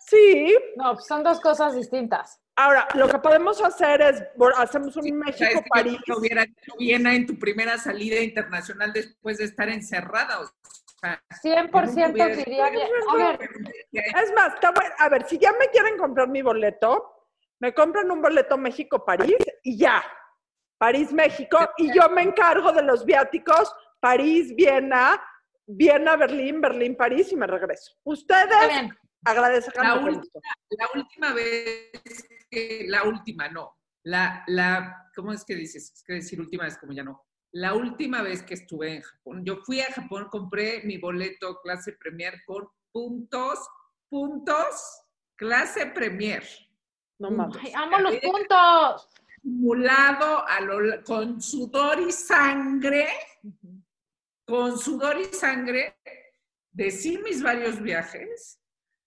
sí. 0.01 0.57
No, 0.77 0.97
son 0.99 1.23
dos 1.23 1.41
cosas 1.41 1.75
distintas. 1.75 2.41
Ahora, 2.57 2.89
lo 2.95 3.09
que 3.09 3.19
podemos 3.19 3.63
hacer 3.63 4.01
es, 4.03 4.23
hacemos 4.57 4.97
un 4.97 5.03
Sí, 5.05 5.11
sea, 5.11 5.21
es 5.29 5.37
que 5.37 5.45
México-París. 5.45 5.99
yo 6.07 6.15
no 6.15 6.21
hubiera 6.21 6.45
dicho 6.45 6.73
Viena 6.79 7.15
en 7.15 7.27
tu 7.27 7.39
primera 7.39 7.79
salida 7.79 8.21
internacional 8.21 8.93
después 8.93 9.39
de 9.39 9.45
estar 9.45 9.69
encerrada. 9.69 10.41
O 10.41 10.47
sea, 11.01 11.23
100% 11.41 11.95
yo 11.95 12.09
nunca 12.09 12.11
hubiera- 12.25 12.37
diría 12.37 12.71
bien. 12.71 12.89
A 13.11 13.15
ver, 13.17 13.51
Es 13.93 14.33
más, 14.35 14.55
a 14.99 15.09
ver, 15.09 15.29
si 15.29 15.39
ya 15.39 15.53
me 15.53 15.69
quieren 15.69 15.97
comprar 15.97 16.27
mi 16.29 16.43
boleto, 16.43 17.15
me 17.61 17.73
compran 17.73 18.11
un 18.11 18.21
boleto 18.21 18.59
México-París 18.59 19.37
y 19.63 19.79
ya. 19.79 20.03
París-México, 20.79 21.59
y 21.77 21.93
yo 21.93 22.09
me 22.09 22.23
encargo 22.23 22.73
de 22.73 22.83
los 22.83 23.05
viáticos 23.05 23.73
París-Viena, 24.01 25.21
Viena-Berlín, 25.69 26.61
Berlín-París 26.61 27.31
y 27.33 27.37
me 27.37 27.47
regreso. 27.47 27.93
Ustedes 28.05 28.91
agradezcan 29.25 29.85
La 29.87 29.95
última- 29.97 30.43
la 30.71 30.89
última 30.95 31.33
vez 31.35 32.27
que, 32.51 32.87
la 32.89 33.03
última, 33.05 33.49
no, 33.49 33.77
la, 34.05 34.43
la, 34.47 35.11
¿cómo 35.15 35.33
es 35.33 35.45
que 35.45 35.55
dices? 35.55 35.93
Es 35.93 36.03
que 36.03 36.15
decir 36.15 36.41
última 36.41 36.65
vez 36.65 36.79
como 36.79 36.93
ya 36.95 37.03
no. 37.05 37.25
La 37.53 37.75
última 37.75 38.23
vez 38.23 38.43
que 38.43 38.55
estuve 38.55 38.95
en 38.97 39.03
Japón, 39.03 39.45
yo 39.45 39.57
fui 39.59 39.81
a 39.81 39.93
Japón, 39.93 40.29
compré 40.31 40.83
mi 40.85 40.97
boleto 40.99 41.61
clase 41.63 41.93
premier 41.93 42.35
con 42.47 42.69
puntos, 42.91 43.59
puntos, 44.09 45.03
clase 45.37 45.87
premier, 45.87 46.45
No 47.19 47.31
mames. 47.31 47.57
Ay, 47.63 47.73
amo 47.75 47.99
los 47.99 48.17
puntos. 48.21 49.09
acumulado 49.39 50.47
a 50.49 50.61
lo- 50.61 51.03
con 51.05 51.41
sudor 51.43 52.01
y 52.01 52.13
sangre, 52.13 53.09
con 54.49 54.79
sudor 54.79 55.21
y 55.21 55.25
sangre 55.27 55.99
de 56.73 56.91
sí 56.91 57.19
mis 57.19 57.43
varios 57.43 57.83
viajes, 57.83 58.59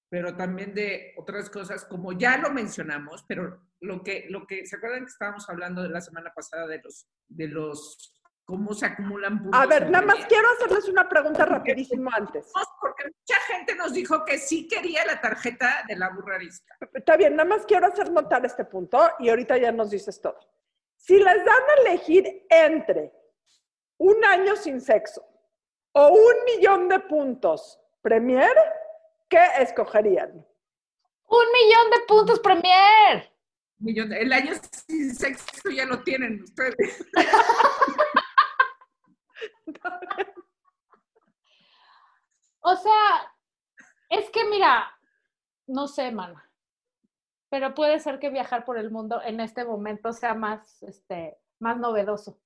pero 0.07 0.35
también 0.37 0.75
de 0.75 1.15
otras 1.17 1.49
cosas, 1.49 1.83
como 1.83 2.13
ya 2.13 2.37
lo 2.37 2.51
mencionamos, 2.51 3.25
pero 3.27 3.59
lo 3.79 4.03
que, 4.03 4.27
lo 4.29 4.45
que, 4.45 4.67
¿se 4.67 4.75
acuerdan 4.75 5.05
que 5.05 5.11
estábamos 5.11 5.49
hablando 5.49 5.81
de 5.81 5.89
la 5.89 5.99
semana 5.99 6.31
pasada 6.31 6.67
de 6.67 6.79
los, 6.83 7.07
de 7.27 7.47
los, 7.47 8.21
cómo 8.45 8.75
se 8.75 8.85
acumulan 8.85 9.41
puntos? 9.41 9.59
A 9.59 9.65
ver, 9.65 9.89
nada 9.89 10.05
más 10.05 10.23
quiero 10.27 10.47
hacerles 10.51 10.87
una 10.87 11.09
pregunta 11.09 11.43
rapidísimo 11.43 12.11
antes. 12.13 12.51
Porque 12.79 13.05
mucha 13.05 13.41
gente 13.47 13.73
nos 13.75 13.93
dijo 13.93 14.23
que 14.23 14.37
sí 14.37 14.67
quería 14.67 15.03
la 15.05 15.19
tarjeta 15.19 15.83
de 15.87 15.95
la 15.95 16.09
burrarisca. 16.09 16.77
Está 16.93 17.17
bien, 17.17 17.35
nada 17.35 17.49
más 17.49 17.65
quiero 17.65 17.87
hacer 17.87 18.11
notar 18.11 18.45
este 18.45 18.65
punto 18.65 19.09
y 19.17 19.29
ahorita 19.29 19.57
ya 19.57 19.71
nos 19.71 19.89
dices 19.89 20.21
todo. 20.21 20.37
Si 20.97 21.17
les 21.17 21.25
dan 21.45 21.47
a 21.47 21.89
elegir 21.89 22.45
entre 22.47 23.11
un 23.97 24.23
año 24.23 24.55
sin 24.55 24.79
sexo 24.79 25.30
o 25.93 26.07
un 26.09 26.33
millón 26.45 26.89
de 26.89 26.99
puntos 27.01 27.79
Premier, 28.01 28.53
¿qué 29.29 29.39
escogerían? 29.59 30.31
Un 30.31 31.45
millón 31.53 31.91
de 31.91 31.99
puntos 32.07 32.39
Premier. 32.39 33.31
Millón- 33.79 34.13
El 34.13 34.33
año 34.33 34.53
sin 34.87 35.13
sexo 35.15 35.69
ya 35.69 35.85
lo 35.85 36.01
tienen 36.03 36.41
ustedes. 36.43 37.05
O 42.61 42.75
sea, 42.75 43.33
es 44.09 44.29
que 44.29 44.45
mira, 44.45 44.87
no 45.67 45.87
sé, 45.87 46.11
mana. 46.11 46.47
Pero 47.49 47.73
puede 47.73 47.99
ser 47.99 48.19
que 48.19 48.29
viajar 48.29 48.63
por 48.65 48.77
el 48.77 48.91
mundo 48.91 49.21
en 49.23 49.39
este 49.39 49.65
momento 49.65 50.13
sea 50.13 50.33
más, 50.35 50.81
este, 50.83 51.37
más 51.59 51.77
novedoso. 51.77 52.39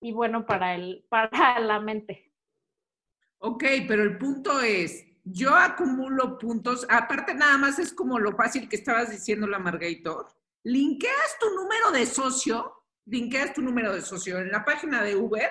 Y 0.00 0.12
bueno 0.12 0.46
para 0.46 0.74
el, 0.74 1.04
para 1.08 1.60
la 1.60 1.80
mente. 1.80 2.32
Ok, 3.38 3.64
pero 3.88 4.02
el 4.02 4.18
punto 4.18 4.60
es, 4.60 5.04
yo 5.24 5.54
acumulo 5.54 6.38
puntos, 6.38 6.86
aparte 6.90 7.34
nada 7.34 7.56
más 7.56 7.78
es 7.78 7.92
como 7.92 8.18
lo 8.18 8.36
fácil 8.36 8.68
que 8.68 8.76
estabas 8.76 9.10
diciendo 9.10 9.46
la 9.46 9.58
Margator, 9.58 10.26
linkeas 10.62 11.38
tu 11.38 11.48
número 11.54 11.90
de 11.90 12.04
socio, 12.06 12.84
linkeas 13.06 13.54
tu 13.54 13.62
número 13.62 13.94
de 13.94 14.02
socio 14.02 14.38
en 14.38 14.50
la 14.50 14.64
página 14.64 15.02
de 15.02 15.16
Uber 15.16 15.50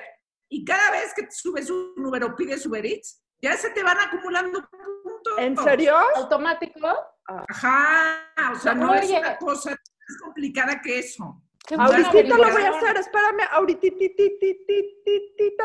y 0.50 0.66
cada 0.66 0.92
vez 0.92 1.14
que 1.16 1.24
te 1.24 1.32
subes 1.32 1.70
un 1.70 2.06
Uber 2.06 2.24
o 2.24 2.36
pides 2.36 2.66
Uber 2.66 2.86
Eats, 2.86 3.24
ya 3.42 3.56
se 3.56 3.70
te 3.72 3.84
van 3.84 3.98
acumulando 4.00 4.62
puntos. 5.04 5.34
¿En 5.38 5.58
serio? 5.58 5.96
Automático. 6.16 6.88
Ajá, 7.26 8.34
o 8.52 8.56
sea, 8.56 8.74
no 8.74 8.94
es 8.94 9.10
una 9.10 9.38
cosa 9.38 9.72
más 9.72 10.18
complicada 10.22 10.82
que 10.82 11.00
eso. 11.00 11.42
Ahorita 11.78 12.38
lo 12.38 12.52
voy 12.52 12.64
a 12.64 12.70
hacer, 12.70 12.98
espérame, 12.98 13.42
ahorita 13.52 13.88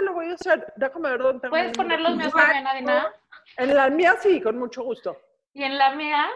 lo 0.03 0.13
voy 0.13 0.31
a 0.31 0.35
hacer. 0.35 0.73
Déjame 0.77 1.11
ver 1.11 1.21
dónde. 1.21 1.49
¿Puedes 1.49 1.73
poner 1.73 2.01
los 2.01 2.17
míos 2.17 2.33
también, 2.33 2.67
Adina? 2.67 3.15
En 3.57 3.75
la 3.75 3.89
mía 3.91 4.17
sí, 4.21 4.41
con 4.41 4.59
mucho 4.59 4.83
gusto. 4.83 5.17
Y 5.53 5.63
en 5.63 5.79
la 5.79 5.95
mía, 5.95 6.27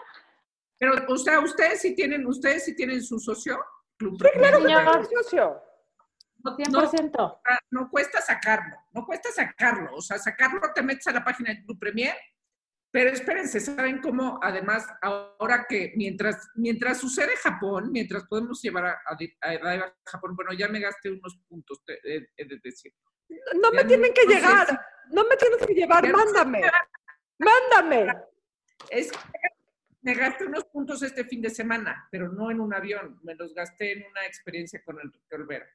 Pero, 0.78 0.92
o 1.08 1.16
sea, 1.16 1.40
ustedes 1.40 1.80
sí 1.80 1.94
tienen, 1.94 2.24
ustedes 2.26 2.64
sí 2.64 2.76
tienen 2.76 3.02
su 3.02 3.18
socio. 3.18 3.58
Club 3.96 4.16
Sí, 4.22 4.28
claro 4.38 4.58
que 4.60 4.66
tengo 4.66 5.04
socio. 5.22 5.62
No- 6.44 6.52
no 6.52 6.56
100%. 6.56 7.40
Ah, 7.44 7.58
no 7.72 7.90
cuesta 7.90 8.20
sacarlo, 8.20 8.76
no 8.92 9.04
cuesta 9.04 9.28
sacarlo. 9.32 9.96
O 9.96 10.00
sea, 10.00 10.18
sacarlo 10.18 10.60
te 10.72 10.82
metes 10.82 11.06
a 11.08 11.12
la 11.12 11.24
página 11.24 11.52
de 11.52 11.64
Club 11.64 11.80
Premier, 11.80 12.14
pero 12.90 13.11
espérense, 13.11 13.61
¿saben 13.61 14.00
cómo? 14.00 14.40
Además, 14.42 14.87
ahora 15.02 15.66
que 15.68 15.92
mientras, 15.97 16.49
mientras 16.54 16.99
sucede 16.99 17.37
Japón, 17.37 17.92
mientras 17.92 18.25
podemos 18.25 18.62
llevar 18.62 18.87
a, 18.87 18.99
a, 19.07 19.75
a 19.75 19.95
Japón, 20.07 20.35
bueno, 20.35 20.52
ya 20.54 20.68
me 20.68 20.80
gasté 20.80 21.11
unos 21.11 21.38
puntos, 21.49 21.83
he, 21.87 22.26
he 22.37 22.45
de 22.47 22.59
decir. 22.62 22.92
No 23.61 23.71
me 23.73 23.85
tienen 23.85 24.12
que 24.14 24.25
llegar. 24.25 24.66
No 25.11 25.25
me 25.25 25.37
tienes 25.37 25.66
que 25.66 25.75
llevar, 25.75 26.11
mándame. 26.11 26.62
Mándame. 27.38 28.12
Es 28.90 29.12
que 29.12 29.18
me 30.00 30.14
gasté 30.14 30.47
unos 30.47 30.64
puntos 30.64 31.02
este 31.02 31.25
fin 31.25 31.42
de 31.42 31.50
semana, 31.50 32.09
pero 32.11 32.33
no 32.33 32.50
en 32.50 32.61
un 32.61 32.73
avión, 32.73 33.18
me 33.23 33.35
los 33.35 33.54
gasté 33.54 33.92
en 33.92 34.07
una 34.11 34.25
experiencia 34.26 34.83
con 34.83 34.99
Enrique 34.99 35.35
Olvera. 35.35 35.66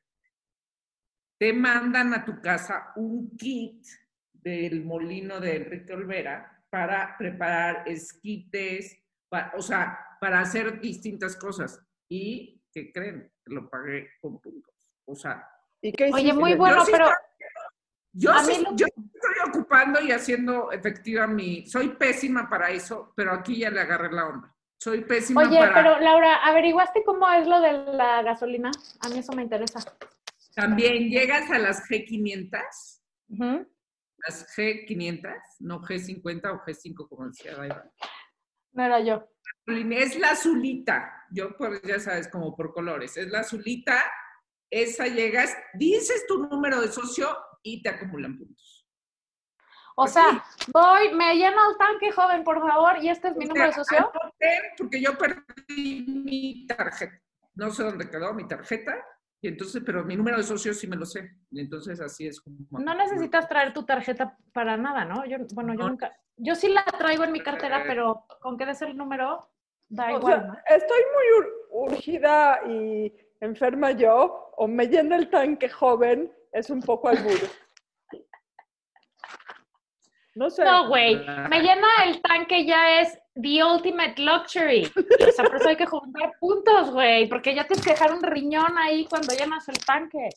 Te 1.37 1.53
mandan 1.53 2.13
a 2.13 2.25
tu 2.25 2.41
casa 2.41 2.91
un 2.95 3.35
kit 3.37 3.85
del 4.31 4.83
molino 4.83 5.39
de 5.39 5.57
Enrique 5.57 5.93
Olvera 5.93 6.52
para 6.73 7.15
preparar 7.19 7.83
esquites, 7.87 8.97
pa- 9.29 9.51
o 9.55 9.61
sea, 9.61 9.95
para 10.19 10.39
hacer 10.39 10.81
distintas 10.81 11.35
cosas. 11.35 11.79
¿Y 12.09 12.63
qué 12.73 12.91
creen? 12.91 13.31
Lo 13.45 13.69
pagué 13.69 14.09
con 14.19 14.41
puntos. 14.41 14.73
O 15.05 15.15
sea, 15.15 15.47
¿Y 15.83 15.91
qué 15.91 16.09
Oye, 16.11 16.33
muy 16.33 16.55
bueno, 16.55 16.83
sí 16.83 16.91
pero 16.91 17.11
yo, 18.13 18.33
sí- 18.39 18.63
lo- 18.63 18.75
yo 18.75 18.87
estoy 18.87 19.49
ocupando 19.49 20.01
y 20.01 20.11
haciendo 20.11 20.71
efectiva 20.71 21.27
mi... 21.27 21.67
Soy 21.67 21.89
pésima 21.89 22.49
para 22.49 22.71
eso, 22.71 23.13
pero 23.15 23.33
aquí 23.33 23.59
ya 23.59 23.69
le 23.69 23.79
agarré 23.81 24.11
la 24.11 24.25
onda. 24.29 24.55
Soy 24.79 25.01
pésima 25.01 25.41
Oye, 25.43 25.59
para... 25.59 25.75
pero 25.75 25.99
Laura, 25.99 26.37
¿averiguaste 26.37 27.03
cómo 27.03 27.29
es 27.33 27.45
lo 27.45 27.61
de 27.61 27.71
la 27.93 28.23
gasolina? 28.23 28.71
A 29.01 29.09
mí 29.09 29.19
eso 29.19 29.31
me 29.33 29.43
interesa. 29.43 29.79
También 30.55 31.09
llegas 31.11 31.51
a 31.51 31.59
las 31.59 31.87
G500, 31.87 33.01
Ujú. 33.29 33.67
Las 34.27 34.47
G500, 34.55 35.33
no 35.59 35.81
G50 35.81 36.53
o 36.53 36.65
G5 36.65 37.09
como 37.09 37.27
decía 37.27 37.55
Daiva. 37.55 37.91
No 38.71 38.85
era 38.85 38.99
yo. 38.99 39.29
Es 39.65 40.17
la 40.17 40.31
azulita, 40.31 41.25
yo 41.31 41.55
pues 41.57 41.81
ya 41.83 41.99
sabes, 41.99 42.27
como 42.27 42.55
por 42.55 42.73
colores, 42.73 43.15
es 43.17 43.27
la 43.27 43.39
azulita, 43.39 44.03
esa 44.69 45.07
llegas, 45.07 45.55
dices 45.75 46.25
tu 46.27 46.39
número 46.39 46.81
de 46.81 46.87
socio 46.87 47.27
y 47.61 47.81
te 47.81 47.89
acumulan 47.89 48.37
puntos. 48.37 48.83
O 49.95 50.07
sea, 50.07 50.43
voy, 50.73 51.13
me 51.13 51.35
llena 51.35 51.69
el 51.69 51.77
tanque, 51.77 52.11
joven, 52.11 52.43
por 52.43 52.59
favor, 52.59 52.97
y 53.03 53.09
este 53.09 53.27
es 53.27 53.35
mi 53.35 53.45
O 53.45 53.47
número 53.49 53.67
de 53.67 53.73
socio. 53.73 54.11
Porque 54.77 54.99
yo 54.99 55.15
perdí 55.17 56.05
mi 56.07 56.65
tarjeta. 56.65 57.21
No 57.53 57.69
sé 57.69 57.83
dónde 57.83 58.09
quedó 58.09 58.33
mi 58.33 58.47
tarjeta. 58.47 58.95
Y 59.43 59.49
entonces, 59.49 59.83
pero 59.85 60.05
mi 60.05 60.15
número 60.15 60.37
de 60.37 60.43
socio 60.43 60.73
sí 60.73 60.87
me 60.87 60.95
lo 60.95 61.05
sé. 61.05 61.29
Y 61.51 61.59
entonces 61.59 61.99
así 61.99 62.25
es 62.25 62.39
como. 62.39 62.55
No 62.79 62.95
necesitas 62.95 63.47
traer 63.49 63.73
tu 63.73 63.83
tarjeta 63.83 64.37
para 64.53 64.77
nada, 64.77 65.03
¿no? 65.03 65.25
Yo, 65.25 65.35
bueno, 65.53 65.73
yo 65.73 65.85
nunca. 65.89 66.15
Yo 66.37 66.55
sí 66.55 66.69
la 66.69 66.85
traigo 66.85 67.25
en 67.25 67.33
mi 67.33 67.41
cartera, 67.41 67.81
Eh. 67.81 67.83
pero 67.85 68.25
con 68.39 68.57
que 68.57 68.65
des 68.65 68.81
el 68.83 68.95
número, 68.95 69.49
da 69.89 70.13
O 70.13 70.17
igual, 70.17 70.33
sea, 70.39 70.43
¿no? 70.47 70.57
estoy 70.65 71.01
muy 71.13 71.45
ur- 71.45 71.91
urgida 71.91 72.61
y 72.69 73.13
enferma 73.41 73.91
yo, 73.91 74.53
o 74.55 74.65
me 74.65 74.87
llena 74.87 75.17
el 75.17 75.29
tanque 75.29 75.67
joven, 75.67 76.31
es 76.53 76.69
un 76.69 76.81
poco 76.81 77.09
albur. 77.09 77.37
No 80.35 80.49
sé. 80.49 80.63
No, 80.63 80.87
güey. 80.87 81.17
Me 81.49 81.61
llena 81.61 81.87
el 82.05 82.21
tanque 82.21 82.65
ya 82.65 83.01
es 83.01 83.17
the 83.35 83.63
ultimate 83.63 84.21
luxury. 84.21 84.91
O 85.27 85.31
sea, 85.31 85.45
por 85.45 85.57
eso 85.57 85.69
hay 85.69 85.75
que 85.75 85.85
juntar 85.85 86.33
puntos, 86.39 86.91
güey, 86.91 87.27
porque 87.27 87.53
ya 87.55 87.65
tienes 87.65 87.85
que 87.85 87.91
dejar 87.91 88.13
un 88.13 88.23
riñón 88.23 88.77
ahí 88.77 89.05
cuando 89.05 89.33
llenas 89.35 89.67
el 89.69 89.77
tanque. 89.85 90.29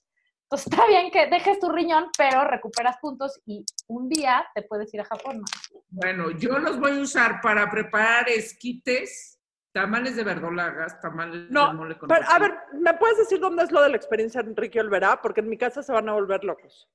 Entonces 0.48 0.72
está 0.72 0.86
bien 0.86 1.10
que 1.10 1.26
dejes 1.26 1.58
tu 1.58 1.68
riñón, 1.70 2.06
pero 2.16 2.44
recuperas 2.44 2.98
puntos 2.98 3.40
y 3.46 3.64
un 3.88 4.08
día 4.08 4.46
te 4.54 4.62
puedes 4.62 4.92
ir 4.94 5.00
a 5.00 5.04
Japón. 5.04 5.38
¿no? 5.38 5.80
Bueno, 5.88 6.30
yo 6.30 6.58
los 6.58 6.78
voy 6.78 6.92
a 6.92 7.00
usar 7.00 7.40
para 7.40 7.68
preparar 7.68 8.28
esquites, 8.28 9.40
tamales 9.72 10.14
de 10.14 10.22
verdolagas, 10.22 11.00
tamales 11.00 11.50
No, 11.50 11.68
de 11.68 11.74
mole 11.74 11.98
con 11.98 12.08
Pero, 12.08 12.24
a 12.28 12.38
ver, 12.38 12.54
¿me 12.74 12.94
puedes 12.94 13.18
decir 13.18 13.40
dónde 13.40 13.64
es 13.64 13.72
lo 13.72 13.82
de 13.82 13.90
la 13.90 13.96
experiencia 13.96 14.40
de 14.40 14.50
Enrique 14.50 14.78
Olverá? 14.78 15.20
Porque 15.20 15.40
en 15.40 15.48
mi 15.48 15.58
casa 15.58 15.82
se 15.82 15.92
van 15.92 16.08
a 16.08 16.12
volver 16.12 16.44
locos. 16.44 16.88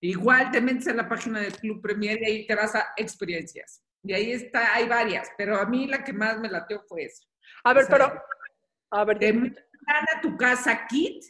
Igual 0.00 0.50
te 0.50 0.60
metes 0.60 0.86
en 0.86 0.96
la 0.96 1.08
página 1.08 1.40
del 1.40 1.56
Club 1.56 1.82
Premier 1.82 2.18
y 2.22 2.24
ahí 2.24 2.46
te 2.46 2.54
vas 2.54 2.74
a 2.74 2.92
experiencias. 2.96 3.84
Y 4.02 4.12
ahí 4.12 4.32
está, 4.32 4.74
hay 4.74 4.88
varias, 4.88 5.28
pero 5.36 5.56
a 5.56 5.66
mí 5.66 5.86
la 5.86 6.04
que 6.04 6.12
más 6.12 6.38
me 6.38 6.48
lateó 6.48 6.82
fue 6.88 7.04
esa. 7.04 7.24
A 7.64 7.74
ver, 7.74 7.84
O 7.84 7.86
sea, 7.86 7.96
pero, 7.96 8.22
a 8.90 9.04
ver, 9.04 9.18
Te 9.18 9.32
mandan 9.32 10.16
a 10.16 10.20
tu 10.20 10.36
casa 10.36 10.86
kit 10.86 11.24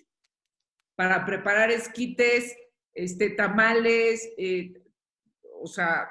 para 0.95 1.25
preparar 1.25 1.71
esquites, 1.71 2.55
este, 2.93 3.31
tamales, 3.31 4.29
eh, 4.37 4.75
o 5.63 5.67
sea... 5.67 6.09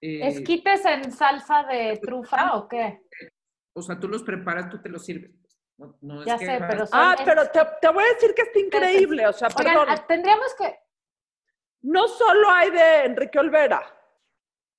eh, 0.00 0.28
¿Esquites 0.28 0.84
en 0.84 1.12
salsa 1.12 1.62
de 1.64 1.98
trufa 2.02 2.56
o 2.56 2.66
qué? 2.68 3.02
O 3.74 3.82
sea, 3.82 4.00
tú 4.00 4.08
los 4.08 4.24
preparas, 4.24 4.68
tú 4.68 4.80
te 4.82 4.88
los 4.88 5.04
sirves. 5.04 5.30
No, 5.78 5.96
no 6.02 6.20
es 6.20 6.26
Ya 6.26 6.36
sé, 6.38 6.58
pero 6.68 6.86
son- 6.86 6.98
ah, 7.00 7.16
pero 7.24 7.48
te, 7.50 7.60
te 7.80 7.88
voy 7.88 8.02
a 8.04 8.14
decir 8.14 8.34
que 8.34 8.42
está 8.42 8.58
increíble, 8.58 9.26
o 9.28 9.32
sea, 9.32 9.48
Oigan, 9.48 9.64
perdón. 9.64 9.86
ah, 9.90 10.06
tendríamos 10.06 10.54
que. 10.56 10.78
No 11.82 12.08
solo 12.08 12.50
hay 12.50 12.70
de 12.70 13.04
Enrique 13.04 13.38
Olvera, 13.38 13.82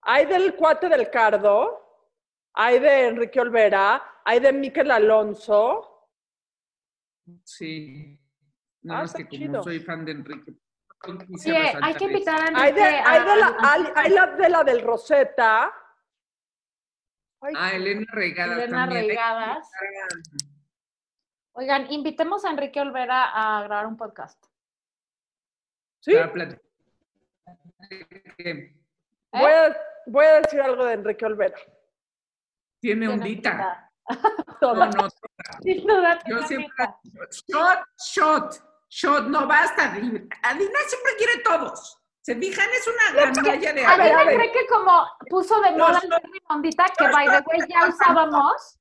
hay 0.01 0.25
del 0.25 0.55
cuate 0.55 0.89
del 0.89 1.09
Cardo, 1.09 2.11
hay 2.53 2.79
de 2.79 3.07
Enrique 3.07 3.39
Olvera, 3.39 4.03
hay 4.25 4.41
de 4.41 4.51
Miquel 4.51 4.91
Alonso. 4.91 6.09
Sí. 7.45 8.19
No, 8.81 8.97
Ah, 8.97 9.03
es 9.03 9.13
que 9.13 9.23
como 9.25 9.37
chido. 9.37 9.63
soy 9.63 9.79
fan 9.79 10.03
de 10.03 10.11
Enrique. 10.11 10.53
quise 11.27 11.51
Oye, 11.51 11.73
hay 11.81 11.93
que 11.93 12.03
invitar 12.05 12.41
a 12.53 12.61
Hay, 12.61 12.73
de, 12.73 12.81
Enrique 12.81 13.03
hay, 13.05 13.19
de 13.23 13.35
la, 13.37 13.47
a- 13.47 13.71
hay, 13.73 13.83
hay 13.95 14.09
la 14.11 14.27
de 14.27 14.49
la 14.49 14.63
del 14.65 14.81
Rosetta. 14.81 15.73
Ay, 17.41 17.53
Ah, 17.55 17.71
Elena 17.71 18.05
Regadas 18.11 18.57
Elena 18.57 18.77
también. 18.85 19.07
Regadas. 19.07 19.71
Oigan, 21.59 21.91
invitemos 21.91 22.45
a 22.45 22.51
Enrique 22.51 22.79
Olvera 22.79 23.31
a 23.33 23.61
grabar 23.63 23.85
un 23.85 23.97
podcast. 23.97 24.41
¿sí? 25.99 26.13
¿eh? 26.15 26.31
Voy, 29.33 29.51
a, 29.51 29.77
voy 30.05 30.25
a 30.25 30.39
decir 30.39 30.61
algo 30.61 30.85
de 30.85 30.93
Enrique 30.93 31.25
Olvera. 31.25 31.57
Tiene 32.79 33.09
ondita. 33.09 33.91
Todo. 34.61 34.85
No, 34.85 34.85
no, 34.85 35.09
Sin 35.61 35.85
duda, 35.85 36.19
yo 36.27 36.41
siempre. 36.43 36.69
Shot, 37.47 37.79
shot, 37.97 38.55
shot, 38.89 39.27
no 39.27 39.45
basta. 39.45 39.83
Adina 39.91 40.79
siempre 40.87 41.15
quiere 41.17 41.43
todos. 41.43 42.01
¿Se 42.21 42.35
fijan? 42.37 42.69
Es 42.71 42.87
una 42.87 43.21
gandalla 43.21 43.73
de 43.73 43.85
Adina 43.85 44.19
a 44.19 44.23
ver. 44.23 44.37
cree 44.37 44.51
que 44.53 44.65
como 44.67 45.05
puso 45.29 45.59
de 45.61 45.71
moda 45.71 46.01
no. 46.07 46.17
ondita, 46.55 46.85
que 46.97 47.07
by 47.09 47.27
the 47.27 47.43
way 47.45 47.59
ya 47.67 47.87
usábamos, 47.89 48.79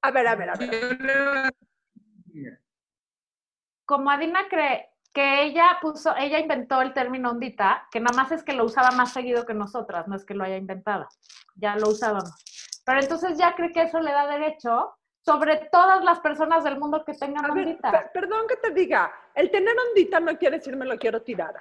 A 0.00 0.10
ver, 0.12 0.28
a 0.28 0.36
ver, 0.36 0.50
a 0.50 0.54
ver. 0.54 1.52
Como 3.84 4.10
Adina 4.10 4.48
cree 4.48 4.90
que 5.12 5.42
ella 5.42 5.78
puso, 5.82 6.16
ella 6.16 6.38
inventó 6.38 6.80
el 6.80 6.94
término 6.94 7.30
ondita, 7.30 7.86
que 7.90 8.00
nada 8.00 8.16
más 8.16 8.32
es 8.32 8.42
que 8.42 8.54
lo 8.54 8.64
usaba 8.64 8.90
más 8.92 9.12
seguido 9.12 9.44
que 9.44 9.52
nosotras, 9.54 10.08
no 10.08 10.16
es 10.16 10.24
que 10.24 10.34
lo 10.34 10.44
haya 10.44 10.56
inventado. 10.56 11.06
Ya 11.56 11.76
lo 11.76 11.88
usábamos. 11.90 12.32
Pero 12.86 13.00
entonces 13.00 13.36
ya 13.36 13.54
cree 13.54 13.72
que 13.72 13.82
eso 13.82 14.00
le 14.00 14.10
da 14.12 14.26
derecho 14.26 14.96
sobre 15.24 15.68
todas 15.70 16.02
las 16.02 16.18
personas 16.20 16.64
del 16.64 16.78
mundo 16.78 17.04
que 17.04 17.12
tengan 17.14 17.44
A 17.44 17.54
ver, 17.54 17.66
ondita. 17.68 17.90
per- 17.90 18.10
perdón 18.12 18.46
que 18.48 18.56
te 18.56 18.70
diga, 18.70 19.12
el 19.34 19.50
tener 19.50 19.74
ondita 19.90 20.18
no 20.20 20.36
quiere 20.38 20.56
decir 20.58 20.76
me 20.76 20.86
lo 20.86 20.98
quiero 20.98 21.22
tirar. 21.22 21.54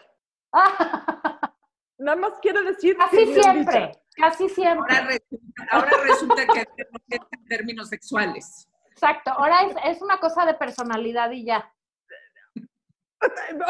Nada 1.98 2.16
más 2.18 2.40
quiere 2.42 2.64
decir 2.64 2.94
que 2.96 3.00
casi 3.04 3.18
mi 3.18 3.24
ondita. 3.24 3.44
siempre, 3.44 3.92
casi 4.16 4.50
siempre. 4.50 4.96
Ahora 4.96 5.08
resulta, 5.08 5.68
ahora 5.72 5.92
resulta 6.04 6.48
que 6.48 6.66
que 7.10 7.16
en 7.32 7.46
términos 7.48 7.90
sexuales. 7.90 8.68
Exacto. 9.02 9.32
Ahora 9.32 9.64
es, 9.64 9.76
es 9.96 10.02
una 10.02 10.20
cosa 10.20 10.46
de 10.46 10.54
personalidad 10.54 11.32
y 11.32 11.46
ya. 11.46 11.74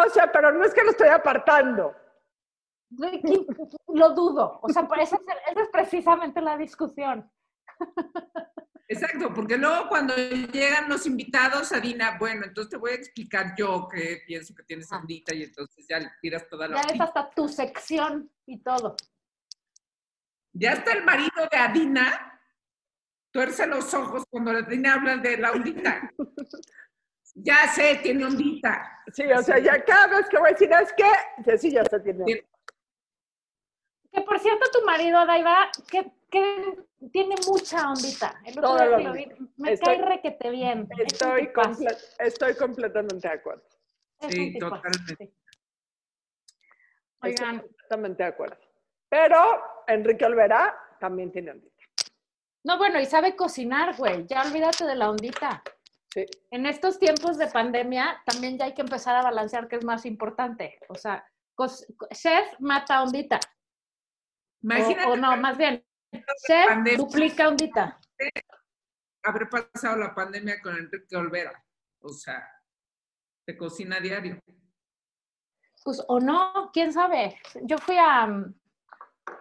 O 0.06 0.10
sea, 0.10 0.32
pero 0.32 0.52
no 0.52 0.64
es 0.64 0.74
que 0.74 0.84
lo 0.84 0.92
estoy 0.92 1.08
apartando. 1.08 1.96
Lo 3.88 4.10
dudo. 4.14 4.60
O 4.62 4.70
sea, 4.70 4.88
esa 5.00 5.16
es, 5.16 5.22
esa 5.52 5.62
es 5.62 5.70
precisamente 5.72 6.42
la 6.42 6.58
discusión. 6.58 7.32
Exacto, 8.90 9.34
porque 9.34 9.58
luego 9.58 9.88
cuando 9.88 10.14
llegan 10.16 10.90
los 10.90 11.06
invitados, 11.06 11.72
Adina, 11.72 12.18
bueno, 12.20 12.46
entonces 12.46 12.72
te 12.72 12.78
voy 12.78 12.92
a 12.92 12.96
explicar 12.96 13.54
yo 13.58 13.88
que 13.88 14.24
pienso 14.28 14.54
que 14.54 14.64
tienes 14.64 14.92
ondita 14.92 15.34
y 15.34 15.44
entonces 15.44 15.86
ya 15.88 16.00
le 16.00 16.12
tiras 16.22 16.46
toda 16.50 16.68
la 16.68 16.82
Ya 16.82 16.94
es 16.94 17.00
hasta 17.00 17.30
tu 17.30 17.48
sección 17.48 18.30
y 18.46 18.62
todo. 18.62 18.98
Ya 20.52 20.74
está 20.74 20.92
el 20.92 21.06
marido 21.06 21.48
de 21.50 21.58
Adina, 21.58 22.31
tuerce 23.32 23.66
los 23.68 23.94
ojos 23.94 24.24
cuando 24.30 24.52
Adina 24.52 24.94
habla 24.96 25.18
de 25.18 25.38
la 25.38 25.52
ondita. 25.52 26.12
Ya 27.34 27.66
sé, 27.74 27.98
tiene 28.04 28.26
ondita. 28.26 29.00
Sí, 29.14 29.24
o 29.32 29.42
sea, 29.42 29.58
ya 29.58 29.82
cada 29.86 30.08
vez 30.18 30.28
que 30.28 30.38
voy 30.38 30.50
a 30.50 30.52
decir, 30.52 30.70
es 30.74 30.92
que, 30.92 31.06
sí, 31.52 31.58
sí, 31.70 31.72
ya 31.72 31.86
se 31.86 32.02
tiene. 32.02 32.26
Que 34.12 34.22
por 34.24 34.38
cierto, 34.38 34.66
tu 34.74 34.86
marido, 34.86 35.26
Daiva, 35.26 35.72
que, 35.90 36.12
que 36.30 36.78
tiene 37.14 37.36
mucha 37.48 37.90
ondita. 37.90 38.38
El 38.44 38.60
otro 38.60 38.62
Todo 38.64 38.78
día 38.80 38.86
lo 38.90 38.98
que 38.98 39.04
lo 39.06 39.14
vi, 39.14 39.28
me 39.56 39.72
Estoy- 39.72 39.98
cae 39.98 40.06
requete 40.10 40.50
bien. 40.50 40.90
Es 41.00 41.14
Estoy, 41.14 41.48
comple- 41.54 41.98
estoy 42.20 42.54
completamente 42.56 43.26
de 43.30 43.34
acuerdo. 43.34 43.64
es 44.20 44.34
Sí, 44.34 44.60
totalmente. 44.60 45.16
sí. 45.18 45.34
Estoy 47.24 47.30
Oigan, 47.32 47.60
completamente 47.62 48.24
de 48.24 48.30
acuerdo. 48.30 48.58
Pero 49.08 49.38
Enrique 49.88 50.26
Olvera 50.26 50.78
también 51.00 51.32
tiene 51.32 51.52
ondita. 51.52 51.71
No, 52.64 52.78
bueno, 52.78 53.00
y 53.00 53.06
sabe 53.06 53.36
cocinar, 53.36 53.96
güey. 53.98 54.26
Ya 54.28 54.44
olvídate 54.44 54.86
de 54.86 54.96
la 54.96 55.10
ondita. 55.10 55.64
Sí. 56.14 56.26
En 56.52 56.66
estos 56.66 57.00
tiempos 57.00 57.38
de 57.38 57.48
pandemia, 57.48 58.22
también 58.26 58.58
ya 58.58 58.66
hay 58.66 58.74
que 58.74 58.82
empezar 58.82 59.16
a 59.16 59.24
balancear 59.24 59.68
qué 59.68 59.78
es 59.78 59.86
más 59.86 60.06
importante. 60.06 60.78
O 60.90 60.96
sea, 60.96 61.26
chef 62.14 62.60
mata 62.60 63.04
ondita. 63.04 63.40
Imagínate 64.62 65.10
o, 65.10 65.16
no, 65.16 65.36
más 65.38 65.58
bien, 65.58 65.84
chef 66.46 66.68
pandemia. 66.68 66.98
duplica 66.98 67.48
ondita. 67.48 68.00
haber 69.24 69.50
pasado 69.50 69.98
la 69.98 70.14
pandemia 70.14 70.62
con 70.62 70.76
Enrique 70.78 71.16
Olvera. 71.16 71.64
O 72.02 72.10
sea, 72.10 72.48
te 73.46 73.58
cocina 73.58 74.00
diario. 74.00 74.40
Pues, 75.84 76.04
o 76.08 76.20
no, 76.20 76.70
quién 76.72 76.94
sabe. 76.94 77.40
Yo 77.64 77.78
fui 77.78 77.98
a, 77.98 78.28
mm, 78.28 78.61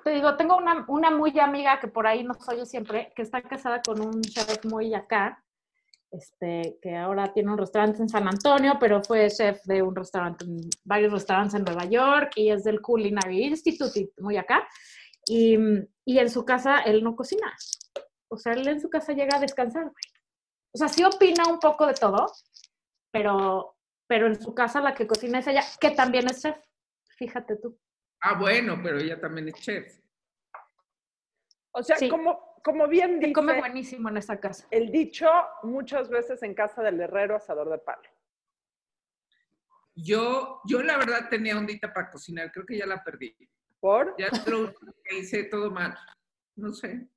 te 0.05 0.11
digo, 0.11 0.37
tengo 0.37 0.57
una, 0.57 0.85
una 0.89 1.11
muy 1.11 1.39
amiga 1.39 1.79
que 1.81 1.89
por 1.89 2.07
ahí 2.07 2.25
nos 2.25 2.49
oye 2.49 2.67
siempre, 2.67 3.13
que 3.15 3.23
está 3.23 3.43
casada 3.43 3.83
con 3.83 4.01
un 4.01 4.23
chef 4.23 4.65
muy 4.65 4.95
acá, 4.95 5.43
este, 6.11 6.79
que 6.83 6.97
ahora 6.97 7.33
tiene 7.33 7.53
un 7.53 7.59
restaurante 7.59 8.03
en 8.03 8.09
San 8.09 8.27
Antonio, 8.27 8.79
pero 8.81 9.03
fue 9.03 9.31
chef 9.31 9.63
de 9.65 9.83
un 9.83 9.95
restaurante, 9.95 10.45
varios 10.85 11.13
restaurantes 11.13 11.55
en 11.55 11.65
Nueva 11.65 11.85
York 11.85 12.33
y 12.37 12.50
es 12.50 12.65
del 12.65 12.81
Culinary 12.81 13.45
Institute, 13.45 14.13
muy 14.19 14.37
acá. 14.37 14.67
Y, 15.26 15.57
y 16.05 16.19
en 16.19 16.31
su 16.31 16.45
casa 16.45 16.81
él 16.81 17.05
no 17.05 17.15
cocina. 17.15 17.55
O 18.29 18.37
sea, 18.37 18.55
él 18.55 18.67
en 18.67 18.81
su 18.81 18.91
casa 18.91 19.13
llega 19.13 19.37
a 19.37 19.41
descansar. 19.41 19.93
O 20.73 20.79
sea, 20.79 20.89
sí 20.89 21.05
opina 21.05 21.45
un 21.49 21.61
poco 21.61 21.87
de 21.87 21.95
todo, 21.95 22.26
pero, 23.13 23.76
pero 24.07 24.26
en 24.26 24.41
su 24.41 24.55
casa 24.55 24.81
la 24.81 24.95
que 24.95 25.07
cocina 25.07 25.39
es 25.39 25.47
ella, 25.47 25.63
que 25.81 25.91
también 25.91 26.26
es 26.26 26.43
chef. 26.43 26.57
Fíjate 27.17 27.57
tú. 27.57 27.79
Ah, 28.23 28.35
bueno, 28.35 28.78
pero 28.83 28.99
ella 28.99 29.21
también 29.21 29.49
es 29.49 29.54
chef. 29.54 29.99
O 31.73 31.83
sea, 31.83 31.97
Sí. 31.97 32.09
como, 32.09 32.54
como 32.63 32.87
bien 32.89 33.21
Se 33.21 33.33
come 33.33 33.52
dice 33.54 33.61
buenísimo 33.61 34.09
en 34.09 34.17
esta 34.19 34.39
casa. 34.39 34.67
el 34.71 34.91
dicho, 34.91 35.28
muchas 35.63 36.09
veces 36.11 36.43
en 36.43 36.54
casa 36.54 36.83
del 36.83 37.00
herrero 37.00 37.37
asador 37.37 37.71
de 37.71 37.78
palo. 37.78 38.02
Yo, 39.95 40.61
yo 40.65 40.83
la 40.83 40.97
verdad 40.97 41.28
tenía 41.28 41.56
ondita 41.59 41.93
para 41.93 42.11
cocinar, 42.11 42.50
creo 42.52 42.65
que 42.67 42.78
ya 42.78 42.87
la 42.87 43.02
perdí. 43.02 43.37
¿Por? 43.80 44.15
Ya 44.19 44.28
lo 44.47 44.73
que 45.04 45.19
hice 45.19 45.45
todo 45.45 45.71
mal. 45.71 45.97
No 46.56 46.73
sé, 46.73 47.09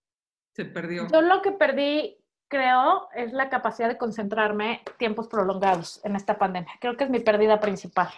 se 0.54 0.66
perdió. 0.66 1.08
Yo 1.12 1.22
lo 1.22 1.42
que 1.42 1.52
perdí, 1.52 2.18
creo, 2.48 3.10
es 3.14 3.34
la 3.34 3.50
capacidad 3.50 3.90
de 3.90 3.98
concentrarme 3.98 4.82
tiempos 4.98 5.28
prolongados 5.28 6.04
en 6.06 6.16
esta 6.16 6.38
pandemia. 6.38 6.74
Creo 6.80 6.96
que 6.96 7.04
es 7.06 7.10
mi 7.10 7.20
pérdida 7.20 7.60
principal. 7.60 8.10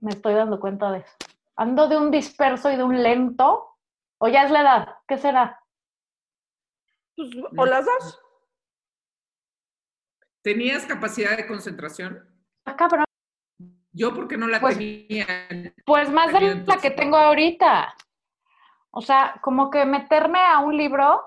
Me 0.00 0.10
estoy 0.10 0.34
dando 0.34 0.58
cuenta 0.60 0.90
de 0.92 0.98
eso. 0.98 1.16
Ando 1.56 1.88
de 1.88 1.96
un 1.96 2.10
disperso 2.10 2.70
y 2.70 2.76
de 2.76 2.84
un 2.84 3.02
lento. 3.02 3.76
¿O 4.18 4.28
ya 4.28 4.44
es 4.44 4.50
la 4.50 4.60
edad? 4.62 4.88
¿Qué 5.06 5.18
será? 5.18 5.60
Pues, 7.16 7.30
o 7.56 7.66
las 7.66 7.84
dos. 7.84 8.20
¿Tenías 10.42 10.86
capacidad 10.86 11.36
de 11.36 11.46
concentración? 11.46 12.24
Ah, 12.64 12.76
cabrón. 12.76 13.04
Yo 13.92 14.14
porque 14.14 14.36
no 14.36 14.46
la 14.46 14.60
Pues- 14.60 14.78
tenía. 14.78 15.26
Pues 15.84 16.10
más 16.10 16.32
de 16.32 16.64
la 16.66 16.76
que 16.78 16.90
tengo 16.90 17.16
ahorita. 17.16 17.94
O 18.90 19.00
sea, 19.02 19.38
como 19.42 19.70
que 19.70 19.84
meterme 19.84 20.38
a 20.44 20.60
un 20.60 20.76
libro 20.76 21.22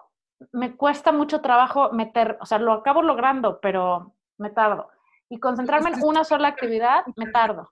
me 0.53 0.75
cuesta 0.75 1.11
mucho 1.11 1.41
trabajo 1.41 1.91
meter, 1.91 2.37
o 2.39 2.45
sea, 2.45 2.59
lo 2.59 2.71
acabo 2.71 3.01
logrando, 3.01 3.59
pero 3.59 4.15
me 4.37 4.49
tardo. 4.49 4.89
Y 5.29 5.39
concentrarme 5.39 5.89
en 5.89 6.01
una 6.03 6.23
sola 6.23 6.47
actividad, 6.47 7.05
me 7.17 7.29
tardo. 7.31 7.69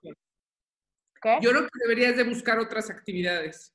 ¿Qué? 1.20 1.38
Yo 1.40 1.50
creo 1.50 1.62
que 1.62 1.78
deberías 1.82 2.16
de 2.16 2.24
buscar 2.24 2.58
otras 2.58 2.90
actividades. 2.90 3.74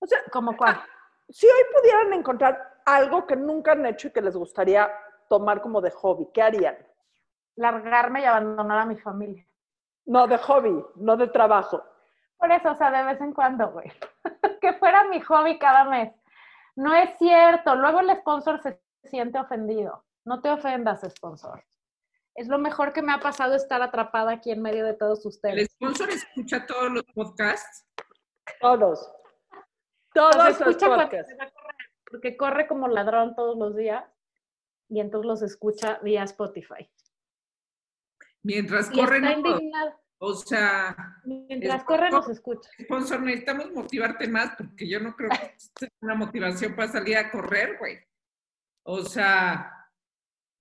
O 0.00 0.06
sea, 0.06 0.18
¿Cómo 0.30 0.56
cuál? 0.56 0.80
si 1.28 1.46
hoy 1.46 1.62
pudieran 1.74 2.12
encontrar 2.12 2.80
algo 2.86 3.26
que 3.26 3.36
nunca 3.36 3.72
han 3.72 3.84
hecho 3.86 4.08
y 4.08 4.10
que 4.12 4.22
les 4.22 4.36
gustaría 4.36 4.90
tomar 5.28 5.60
como 5.60 5.80
de 5.80 5.90
hobby, 5.90 6.28
¿qué 6.32 6.42
harían? 6.42 6.76
Largarme 7.56 8.22
y 8.22 8.24
abandonar 8.24 8.78
a 8.78 8.86
mi 8.86 8.96
familia. 8.96 9.46
No, 10.06 10.26
de 10.26 10.38
hobby, 10.38 10.84
no 10.96 11.16
de 11.16 11.28
trabajo. 11.28 11.84
Por 12.38 12.50
eso, 12.50 12.70
o 12.70 12.74
sea, 12.76 12.90
de 12.90 13.04
vez 13.04 13.20
en 13.20 13.32
cuando, 13.32 13.70
güey. 13.72 13.92
que 14.60 14.72
fuera 14.74 15.04
mi 15.04 15.20
hobby 15.20 15.58
cada 15.58 15.84
mes. 15.84 16.14
No 16.76 16.94
es 16.94 17.10
cierto. 17.18 17.74
Luego 17.74 18.00
el 18.00 18.16
sponsor 18.16 18.62
se 18.62 18.80
siente 19.04 19.38
ofendido. 19.38 20.04
No 20.24 20.40
te 20.40 20.48
ofendas, 20.48 21.02
sponsor. 21.10 21.62
Es 22.38 22.46
lo 22.46 22.58
mejor 22.58 22.92
que 22.92 23.02
me 23.02 23.12
ha 23.12 23.18
pasado 23.18 23.56
estar 23.56 23.82
atrapada 23.82 24.30
aquí 24.32 24.52
en 24.52 24.62
medio 24.62 24.84
de 24.84 24.94
todos 24.94 25.24
El 25.24 25.28
ustedes. 25.28 25.68
sponsor 25.72 26.08
escucha 26.10 26.64
todos 26.66 26.92
los 26.92 27.02
podcasts. 27.12 27.84
Todos. 28.60 29.10
Todos 30.14 30.36
los 30.36 30.48
escucha 30.60 30.86
podcasts. 30.86 31.30
se 31.32 31.36
va 31.36 31.44
a 31.44 31.50
correr, 31.50 31.76
porque 32.08 32.36
corre 32.36 32.68
como 32.68 32.86
ladrón 32.86 33.34
todos 33.34 33.58
los 33.58 33.74
días 33.76 34.04
y 34.88 35.00
entonces 35.00 35.26
los 35.26 35.42
escucha 35.42 35.98
vía 36.02 36.22
Spotify. 36.22 36.88
Mientras 38.44 38.88
corren, 38.90 39.24
está 39.24 39.38
indignado. 39.38 40.00
o 40.18 40.34
sea, 40.34 40.96
Mientras 41.24 41.78
Es- 41.80 41.84
corre 41.84 42.10
nos 42.10 42.28
escucha. 42.28 42.70
sponsor, 42.80 43.20
necesitamos 43.20 43.72
motivarte 43.72 44.28
más 44.28 44.54
porque 44.56 44.88
yo 44.88 45.00
no 45.00 45.14
creo 45.16 45.30
que 45.30 45.54
sea 45.58 45.88
una 46.02 46.14
motivación 46.14 46.74
para 46.76 46.88
salir 46.92 47.16
a 47.18 47.30
correr, 47.32 47.76
güey. 47.78 47.98
O 48.84 49.02
sea, 49.02 49.77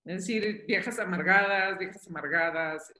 es 0.07 0.17
decir, 0.25 0.65
viejas 0.67 0.99
amargadas, 0.99 1.77
viejas 1.77 2.07
amargadas, 2.07 2.91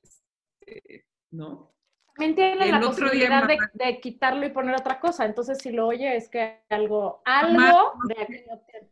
este, 0.61 1.05
¿no? 1.31 1.71
También 2.15 2.35
tiene 2.35 2.63
El 2.65 2.71
la 2.71 2.77
otro 2.77 3.09
día, 3.11 3.29
posibilidad 3.29 3.47
de, 3.47 3.57
mamá- 3.57 3.71
de 3.73 3.99
quitarlo 3.99 4.45
y 4.45 4.49
poner 4.49 4.75
otra 4.75 4.99
cosa. 4.99 5.25
Entonces, 5.25 5.59
si 5.59 5.71
lo 5.71 5.87
oye, 5.87 6.15
es 6.17 6.29
que 6.29 6.61
algo, 6.69 7.21
Mamá, 7.25 7.69
algo 7.69 7.93
de 8.07 8.21
aquello 8.23 8.59
tiene. 8.69 8.89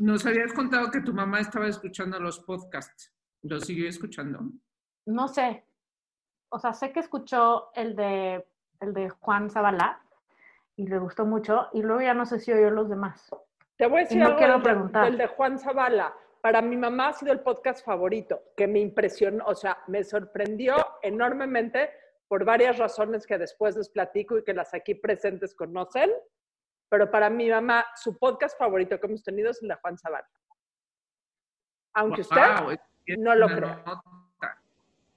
Nos 0.00 0.24
habías 0.26 0.52
contado 0.52 0.90
que 0.90 1.00
tu 1.00 1.12
mamá 1.12 1.40
estaba 1.40 1.66
escuchando 1.66 2.20
los 2.20 2.40
podcasts. 2.40 3.12
¿Lo 3.42 3.58
siguió 3.60 3.88
escuchando? 3.88 4.40
No 5.06 5.28
sé. 5.28 5.64
O 6.50 6.58
sea, 6.58 6.72
sé 6.74 6.92
que 6.92 7.00
escuchó 7.00 7.70
el 7.74 7.96
de, 7.96 8.46
el 8.80 8.92
de 8.92 9.08
Juan 9.08 9.50
Zabalá 9.50 10.00
y 10.76 10.86
le 10.86 10.98
gustó 10.98 11.24
mucho. 11.24 11.68
Y 11.72 11.82
luego 11.82 12.02
ya 12.02 12.14
no 12.14 12.26
sé 12.26 12.38
si 12.38 12.52
oyó 12.52 12.70
los 12.70 12.88
demás. 12.90 13.28
Te 13.76 13.86
voy 13.86 14.00
a 14.00 14.02
decir 14.04 14.18
no 14.18 14.26
algo 14.26 14.38
quiero 14.38 14.52
del 14.54 14.62
de- 14.62 14.68
preguntar. 14.70 15.04
del 15.06 15.18
de 15.18 15.26
Juan 15.26 15.58
Zavala. 15.58 16.14
Para 16.40 16.62
mi 16.62 16.76
mamá 16.76 17.08
ha 17.08 17.12
sido 17.12 17.32
el 17.32 17.40
podcast 17.40 17.84
favorito, 17.84 18.42
que 18.56 18.66
me 18.66 18.78
impresionó, 18.78 19.44
o 19.46 19.54
sea, 19.54 19.78
me 19.88 20.04
sorprendió 20.04 20.76
enormemente 21.02 21.90
por 22.28 22.44
varias 22.44 22.78
razones 22.78 23.26
que 23.26 23.38
después 23.38 23.76
les 23.76 23.88
platico 23.88 24.38
y 24.38 24.44
que 24.44 24.54
las 24.54 24.72
aquí 24.74 24.94
presentes 24.94 25.54
conocen. 25.54 26.10
Pero 26.88 27.10
para 27.10 27.28
mi 27.28 27.48
mamá, 27.50 27.84
su 27.96 28.16
podcast 28.18 28.56
favorito 28.58 28.98
que 29.00 29.06
hemos 29.06 29.22
tenido 29.22 29.50
es 29.50 29.60
el 29.62 29.68
de 29.68 29.74
Juan 29.76 29.98
Zavala. 29.98 30.28
Aunque 31.94 32.20
usted 32.20 32.36
Wow, 32.60 32.70
es- 32.70 32.80
es 33.06 33.18
no 33.18 33.34
lo 33.34 33.46
crea. 33.48 33.82
nota. 33.84 34.02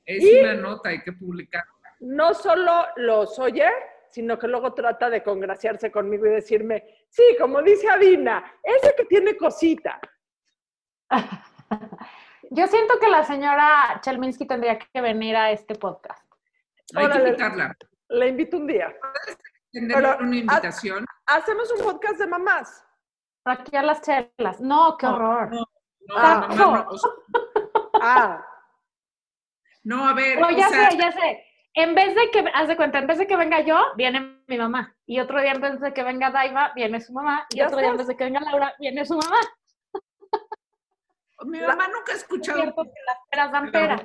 Es 0.05 0.23
Y- 0.23 0.39
una 0.39 0.53
nota, 0.55 0.89
hay 0.89 1.01
que 1.03 1.13
publicar. 1.13 1.63
no 1.99 2.33
solo 2.33 2.87
los 2.95 3.37
oye, 3.37 3.69
sino 4.09 4.39
que 4.39 4.47
luego 4.47 4.73
trata 4.73 5.09
de 5.09 5.21
congraciarse 5.23 5.91
conmigo 5.91 6.25
y 6.25 6.29
decirme, 6.31 7.05
sí, 7.09 7.23
como 7.39 7.61
dice 7.61 7.87
Adina, 7.89 8.43
ese 8.63 8.95
que 8.95 9.05
tiene 9.05 9.37
cosita. 9.37 10.01
Yo 12.49 12.67
siento 12.67 12.99
que 12.99 13.07
la 13.09 13.23
señora 13.23 13.99
Chelminsky 14.01 14.45
tendría 14.45 14.77
que 14.77 15.01
venir 15.01 15.35
a 15.35 15.51
este 15.51 15.75
podcast. 15.75 16.21
Hay 16.95 17.09
que 17.09 17.17
invitarla. 17.19 17.75
Le 18.09 18.27
invito 18.27 18.57
un 18.57 18.67
día. 18.67 18.93
Pero- 19.71 20.17
una 20.19 20.35
invitación. 20.35 21.05
Hacemos 21.27 21.71
un 21.71 21.81
podcast 21.83 22.19
de 22.19 22.27
mamás. 22.27 22.85
Aquí 23.45 23.75
a 23.77 23.83
las 23.83 24.01
chelas. 24.01 24.59
No, 24.59 24.97
qué 24.97 25.05
horror. 25.07 25.49
No, 25.51 25.59
no, 26.07 26.15
Ah. 26.17 26.45
mamá, 26.49 26.55
no, 26.55 26.85
o 26.89 26.97
sea, 26.97 27.09
Ah, 28.03 28.45
no, 29.83 30.07
a 30.07 30.13
ver, 30.13 30.39
No, 30.39 30.47
o 30.47 30.51
ya 30.51 30.67
sea, 30.69 30.89
sé, 30.91 30.97
ya 30.97 31.11
sé. 31.11 31.45
En 31.73 31.95
vez 31.95 32.13
de 32.15 32.29
que, 32.31 32.43
haz 32.53 32.67
de 32.67 32.75
cuenta, 32.75 32.97
en 32.99 33.07
vez 33.07 33.17
de 33.17 33.27
que 33.27 33.35
venga 33.37 33.61
yo, 33.61 33.79
viene 33.95 34.41
mi 34.47 34.57
mamá. 34.57 34.93
Y 35.05 35.19
otro 35.19 35.39
día, 35.39 35.51
en 35.53 35.61
vez 35.61 35.79
de 35.79 35.93
que 35.93 36.03
venga 36.03 36.31
Daiva, 36.31 36.71
viene 36.75 36.99
su 36.99 37.13
mamá. 37.13 37.45
Y 37.51 37.61
otro 37.61 37.77
día, 37.77 37.89
en 37.89 37.97
vez 37.97 38.07
de 38.07 38.17
que 38.17 38.23
venga 38.25 38.41
Laura, 38.41 38.73
viene 38.79 39.05
su 39.05 39.15
mamá. 39.15 39.39
Mi 41.45 41.59
mamá 41.59 41.87
nunca 41.87 42.11
ha 42.11 42.15
Es 42.15 42.21
escuchado 42.21 42.61
cierto 42.61 42.83
que 42.83 42.99
las 43.05 43.17
peras 43.29 43.51
dan 43.51 43.65
la 43.65 43.71
peras. 43.71 44.01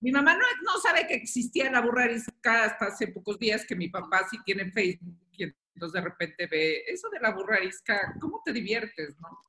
Mi 0.00 0.12
mamá 0.12 0.34
no, 0.34 0.44
no 0.62 0.78
sabe 0.78 1.06
que 1.06 1.14
existía 1.14 1.70
la 1.70 1.80
burra 1.80 2.04
arisca 2.04 2.64
hasta 2.64 2.86
hace 2.86 3.08
pocos 3.08 3.38
días 3.38 3.64
que 3.66 3.74
mi 3.76 3.88
papá 3.88 4.26
sí 4.30 4.38
tiene 4.44 4.70
Facebook 4.70 5.16
y 5.32 5.44
entonces 5.44 5.92
de 5.92 6.00
repente 6.08 6.46
ve 6.46 6.82
eso 6.86 7.08
de 7.08 7.20
la 7.20 7.30
burra 7.32 7.56
arisca, 7.56 8.14
¿cómo 8.20 8.42
te 8.44 8.52
diviertes, 8.52 9.16
no? 9.20 9.40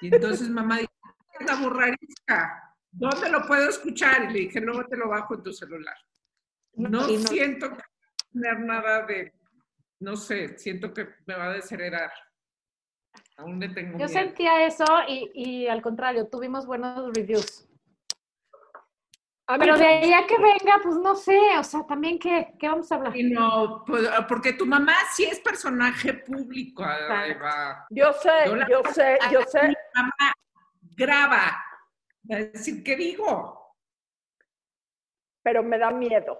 Y 0.00 0.14
entonces 0.14 0.48
mamá 0.48 0.76
dice, 0.78 0.90
¿qué 1.38 1.44
es 1.44 1.50
la 1.50 1.56
burra 1.56 1.86
arisca? 1.86 2.74
¿Dónde 2.90 3.28
lo 3.30 3.46
puedo 3.46 3.68
escuchar? 3.68 4.24
Y 4.24 4.32
le 4.32 4.38
dije, 4.40 4.60
luego 4.60 4.84
te 4.86 4.96
lo 4.96 5.08
bajo 5.08 5.34
en 5.34 5.42
tu 5.42 5.52
celular. 5.52 5.96
No 6.74 7.08
Y 7.08 7.16
no- 7.16 7.28
siento 7.28 7.70
que 7.70 7.82
tener 8.32 8.60
nada 8.60 9.04
de, 9.06 9.32
no 10.00 10.14
sé, 10.16 10.56
siento 10.58 10.94
que 10.94 11.08
me 11.26 11.34
va 11.34 11.46
a 11.46 11.52
desheredar. 11.54 12.12
Aún 13.38 13.58
le 13.60 13.68
tengo 13.68 13.92
Yo 13.98 14.06
miedo. 14.06 14.08
sentía 14.08 14.66
eso 14.66 14.84
y, 15.08 15.30
y 15.34 15.68
al 15.68 15.80
contrario, 15.80 16.26
tuvimos 16.28 16.66
buenos 16.66 17.12
reviews. 17.14 17.64
Pero 19.58 19.78
de 19.78 19.86
ahí 19.86 20.12
a 20.12 20.26
que 20.26 20.36
venga, 20.36 20.78
pues 20.82 20.96
no 20.96 21.14
sé, 21.16 21.40
o 21.58 21.64
sea, 21.64 21.86
también, 21.86 22.18
¿qué, 22.18 22.52
qué 22.58 22.68
vamos 22.68 22.92
a 22.92 22.96
hablar? 22.96 23.16
Y 23.16 23.30
no, 23.30 23.82
pues, 23.86 24.06
porque 24.28 24.52
tu 24.52 24.66
mamá 24.66 24.92
sí 25.14 25.24
es 25.24 25.40
personaje 25.40 26.12
público, 26.12 26.82
Eva. 26.84 27.86
yo 27.88 28.12
sé, 28.12 28.30
Yo 28.44 28.56
la- 28.56 28.68
yo 28.68 28.82
sé, 28.92 29.18
yo 29.32 29.40
sé. 29.42 29.68
Mi 29.68 29.74
mamá 29.94 30.32
graba. 30.96 31.64
Va 32.30 32.36
a 32.36 32.38
decir, 32.40 32.82
¿qué 32.84 32.94
digo? 32.96 33.56
pero 35.40 35.62
me 35.62 35.78
da 35.78 35.90
miedo, 35.90 36.38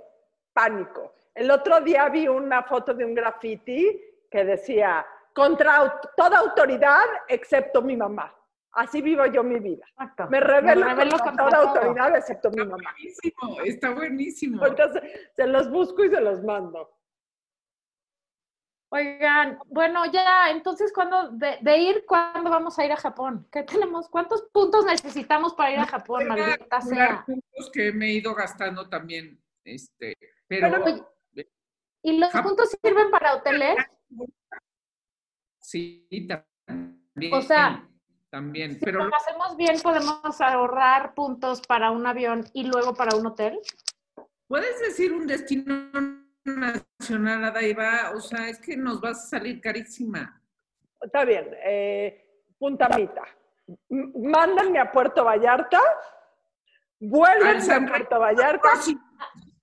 pánico. 0.53 1.15
El 1.35 1.51
otro 1.51 1.81
día 1.81 2.11
vi 2.11 2.29
una 2.29 2.63
foto 2.65 2.93
de 2.93 3.07
un 3.07 3.15
graffiti 3.15 3.99
que 4.31 4.45
decía, 4.45 5.07
contra 5.39 6.01
toda 6.17 6.39
autoridad 6.39 7.05
excepto 7.29 7.81
mi 7.83 7.97
mamá. 7.97 8.35
Así 8.73 9.01
vivo 9.01 9.25
yo 9.27 9.43
mi 9.43 9.59
vida. 9.61 9.87
Exacto. 9.93 10.29
Me 10.29 10.41
revelo, 10.41 10.85
Me 10.85 10.91
revelo 10.95 11.11
contra, 11.19 11.25
contra 11.31 11.49
toda 11.49 11.63
todo. 11.63 11.81
autoridad 11.83 12.17
excepto 12.17 12.51
mi 12.51 12.65
mamá. 12.65 12.77
buenísimo, 12.93 13.61
está 13.65 13.91
buenísimo. 13.91 14.63
Ahorita 14.63 14.93
se, 15.37 15.47
los 15.47 15.71
busco 15.71 16.05
y 16.05 16.11
se 16.11 16.21
los 16.21 16.43
mando. 16.45 16.91
Oigan, 18.91 19.59
bueno, 19.67 20.07
ya, 20.11 20.51
entonces, 20.51 20.93
¿cuándo, 20.95 21.31
de, 21.33 21.59
de 21.61 21.77
ir, 21.79 22.05
cuándo 22.07 22.49
vamos 22.51 22.79
a 22.79 22.85
ir 22.87 22.93
a 22.93 22.97
Japón? 22.97 23.47
¿Qué 23.53 23.63
tenemos? 23.63 24.09
¿Cuántos 24.09 24.43
puntos 24.51 24.85
necesitamos 24.87 25.55
para 25.55 25.73
ir 25.73 25.79
a 25.81 25.87
Japón, 25.87 26.27
Voy 26.27 26.41
a 26.41 26.47
maldita 26.47 26.81
sea? 26.81 27.23
puntos 27.27 27.71
que 27.73 27.93
me 27.93 28.07
he 28.07 28.13
ido 28.13 28.35
gastando 28.35 28.89
también. 28.89 29.39
Este, 29.65 30.17
pero, 30.47 30.71
Pero, 30.71 30.85
oye, 30.85 31.03
¿Y 32.03 32.19
los 32.19 32.31
Japón. 32.31 32.51
puntos 32.57 32.71
sirven 32.83 33.11
para 33.11 33.35
hoteles? 33.35 33.77
Sí, 35.71 36.09
también. 36.29 37.35
O 37.35 37.43
sea, 37.43 37.87
también. 38.31 38.73
Si 38.75 38.81
pero 38.85 39.05
lo 39.05 39.15
hacemos 39.15 39.57
bien, 39.57 39.77
podemos 39.83 40.41
ahorrar 40.41 41.15
puntos 41.15 41.61
para 41.63 41.91
un 41.91 42.07
avión 42.07 42.45
y 42.53 42.65
luego 42.65 42.95
para 42.95 43.17
un 43.17 43.27
hotel. 43.27 43.59
puedes 44.47 44.81
decir 44.81 45.13
un 45.13 45.27
destino 45.27 45.91
nacional, 46.45 47.45
Adaiva, 47.45 48.13
o 48.15 48.21
sea, 48.21 48.49
es 48.49 48.59
que 48.59 48.77
nos 48.77 49.03
va 49.03 49.11
a 49.11 49.15
salir 49.15 49.61
carísima. 49.61 50.41
Está 51.01 51.25
bien. 51.25 51.49
eh, 51.65 52.25
Punta 52.59 52.89
Mita. 52.97 53.23
M- 53.91 54.13
Mándenme 54.31 54.79
a 54.81 54.91
Puerto 54.91 55.25
Vallarta. 55.25 55.81
Vuélvenme 57.01 57.73
a 57.75 57.87
Puerto 57.87 58.19
Vallarta. 58.19 58.69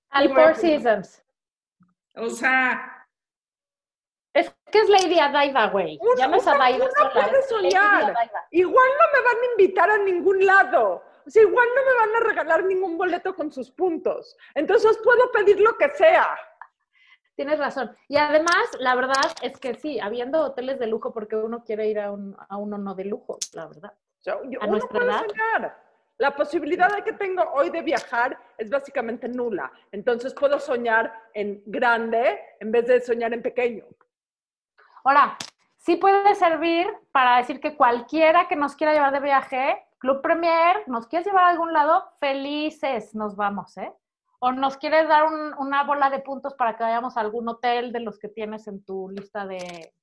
Al 0.10 0.30
Four. 0.34 0.56
Seasons. 0.56 1.24
O 2.16 2.30
sea, 2.30 2.95
Es 4.36 4.54
que 4.70 4.80
es 4.80 4.90
Lady 4.90 5.18
Adaiva, 5.18 5.68
güey. 5.68 5.98
Ya 6.18 6.28
no 6.28 6.36
es 6.36 6.44
uno 6.46 6.56
sola, 6.56 7.10
puede 7.14 7.32
Lady 7.32 7.44
soñar. 7.48 8.14
Igual 8.52 8.90
no 9.00 9.18
me 9.20 9.26
van 9.26 9.38
a 9.42 9.52
invitar 9.52 9.90
a 9.90 9.98
ningún 9.98 10.46
lado. 10.46 11.02
O 11.26 11.30
sea, 11.30 11.42
igual 11.42 11.68
no 11.74 11.82
me 11.86 11.98
van 12.00 12.22
a 12.22 12.28
regalar 12.28 12.64
ningún 12.66 12.98
boleto 12.98 13.34
con 13.34 13.50
sus 13.52 13.72
puntos. 13.72 14.38
Entonces 14.54 15.00
puedo 15.02 15.32
pedir 15.32 15.62
lo 15.62 15.78
que 15.78 15.90
sea. 15.92 16.38
Tienes 17.38 17.60
razón. 17.60 17.96
Y 18.10 18.18
además, 18.18 18.70
la 18.80 18.96
verdad 18.96 19.24
es 19.42 19.58
que 19.58 19.74
sí, 19.76 20.02
habiendo 20.02 20.42
hoteles 20.42 20.80
de 20.80 20.88
lujo, 20.88 21.14
porque 21.14 21.38
uno 21.38 21.64
quiere 21.64 21.88
ir 21.88 22.00
a, 22.00 22.12
un, 22.12 22.36
a 22.50 22.58
uno 22.58 22.78
no 22.78 22.94
de 22.94 23.06
lujo, 23.06 23.38
la 23.54 23.68
verdad. 23.68 23.94
O 24.20 24.24
sea, 24.24 24.38
yo- 24.50 24.62
¿A 24.62 24.66
uno 24.66 24.72
nuestra 24.74 25.00
puede 25.00 25.12
edad? 25.12 25.26
soñar. 25.28 25.78
La 26.18 26.36
posibilidad 26.36 26.94
de 26.94 27.04
que 27.04 27.14
tengo 27.14 27.42
hoy 27.54 27.70
de 27.70 27.82
viajar 27.82 28.38
es 28.58 28.70
básicamente 28.70 29.28
nula. 29.30 29.72
Entonces 29.92 30.34
puedo 30.34 30.60
soñar 30.60 31.14
en 31.34 31.62
grande 31.66 32.40
en 32.60 32.72
vez 32.72 32.86
de 32.88 33.00
soñar 33.02 33.34
en 33.34 33.42
pequeño. 33.42 33.86
Ahora, 35.06 35.38
sí 35.78 35.96
puede 35.98 36.34
servir 36.36 36.88
para 37.12 37.38
decir 37.38 37.60
que 37.60 37.76
cualquiera 37.78 38.48
que 38.48 38.56
nos 38.56 38.76
quiera 38.76 38.92
llevar 38.94 39.14
de 39.14 39.20
viaje, 39.20 39.86
Club 40.00 40.22
Premier, 40.22 40.84
nos 40.88 41.08
quieres 41.08 41.26
llevar 41.28 41.46
a 41.46 41.50
algún 41.50 41.72
lado, 41.74 42.04
felices 42.20 43.14
nos 43.16 43.36
vamos, 43.36 43.78
¿eh? 43.78 43.94
O 44.40 44.52
nos 44.52 44.78
quieres 44.78 45.08
dar 45.08 45.26
un- 45.26 45.54
una 45.60 45.84
bola 45.84 46.10
de 46.10 46.20
puntos 46.20 46.54
para 46.56 46.76
que 46.76 46.84
vayamos 46.84 47.16
a 47.16 47.22
algún 47.22 47.48
hotel 47.48 47.92
de 47.94 48.00
los 48.02 48.20
que 48.20 48.28
tienes 48.30 48.68
en 48.68 48.84
tu 48.84 49.10
lista 49.10 49.46
de 49.46 49.94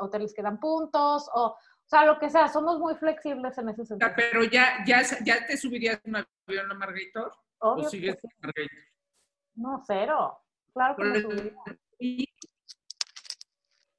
hoteles 0.00 0.32
que 0.34 0.42
dan 0.42 0.58
puntos, 0.60 1.28
o, 1.34 1.46
o 1.50 1.56
sea, 1.84 2.04
lo 2.04 2.18
que 2.18 2.30
sea, 2.30 2.48
somos 2.48 2.78
muy 2.78 2.94
flexibles 2.94 3.58
en 3.58 3.68
ese 3.70 3.84
sentido. 3.84 4.10
pero 4.16 4.44
ya, 4.44 4.84
ya, 4.86 5.02
ya 5.24 5.46
te 5.46 5.56
subirías 5.56 6.00
un 6.04 6.16
avión 6.16 6.70
a 6.70 6.74
Margaritor 6.74 7.32
o 7.58 7.72
Obvio 7.72 7.88
sigues 7.88 8.18
sí. 8.20 8.28
en 8.30 8.40
Margaritor. 8.40 8.84
No, 9.56 9.82
cero. 9.86 10.38
Claro 10.72 10.96
que 10.96 11.20
subiría. 11.22 11.52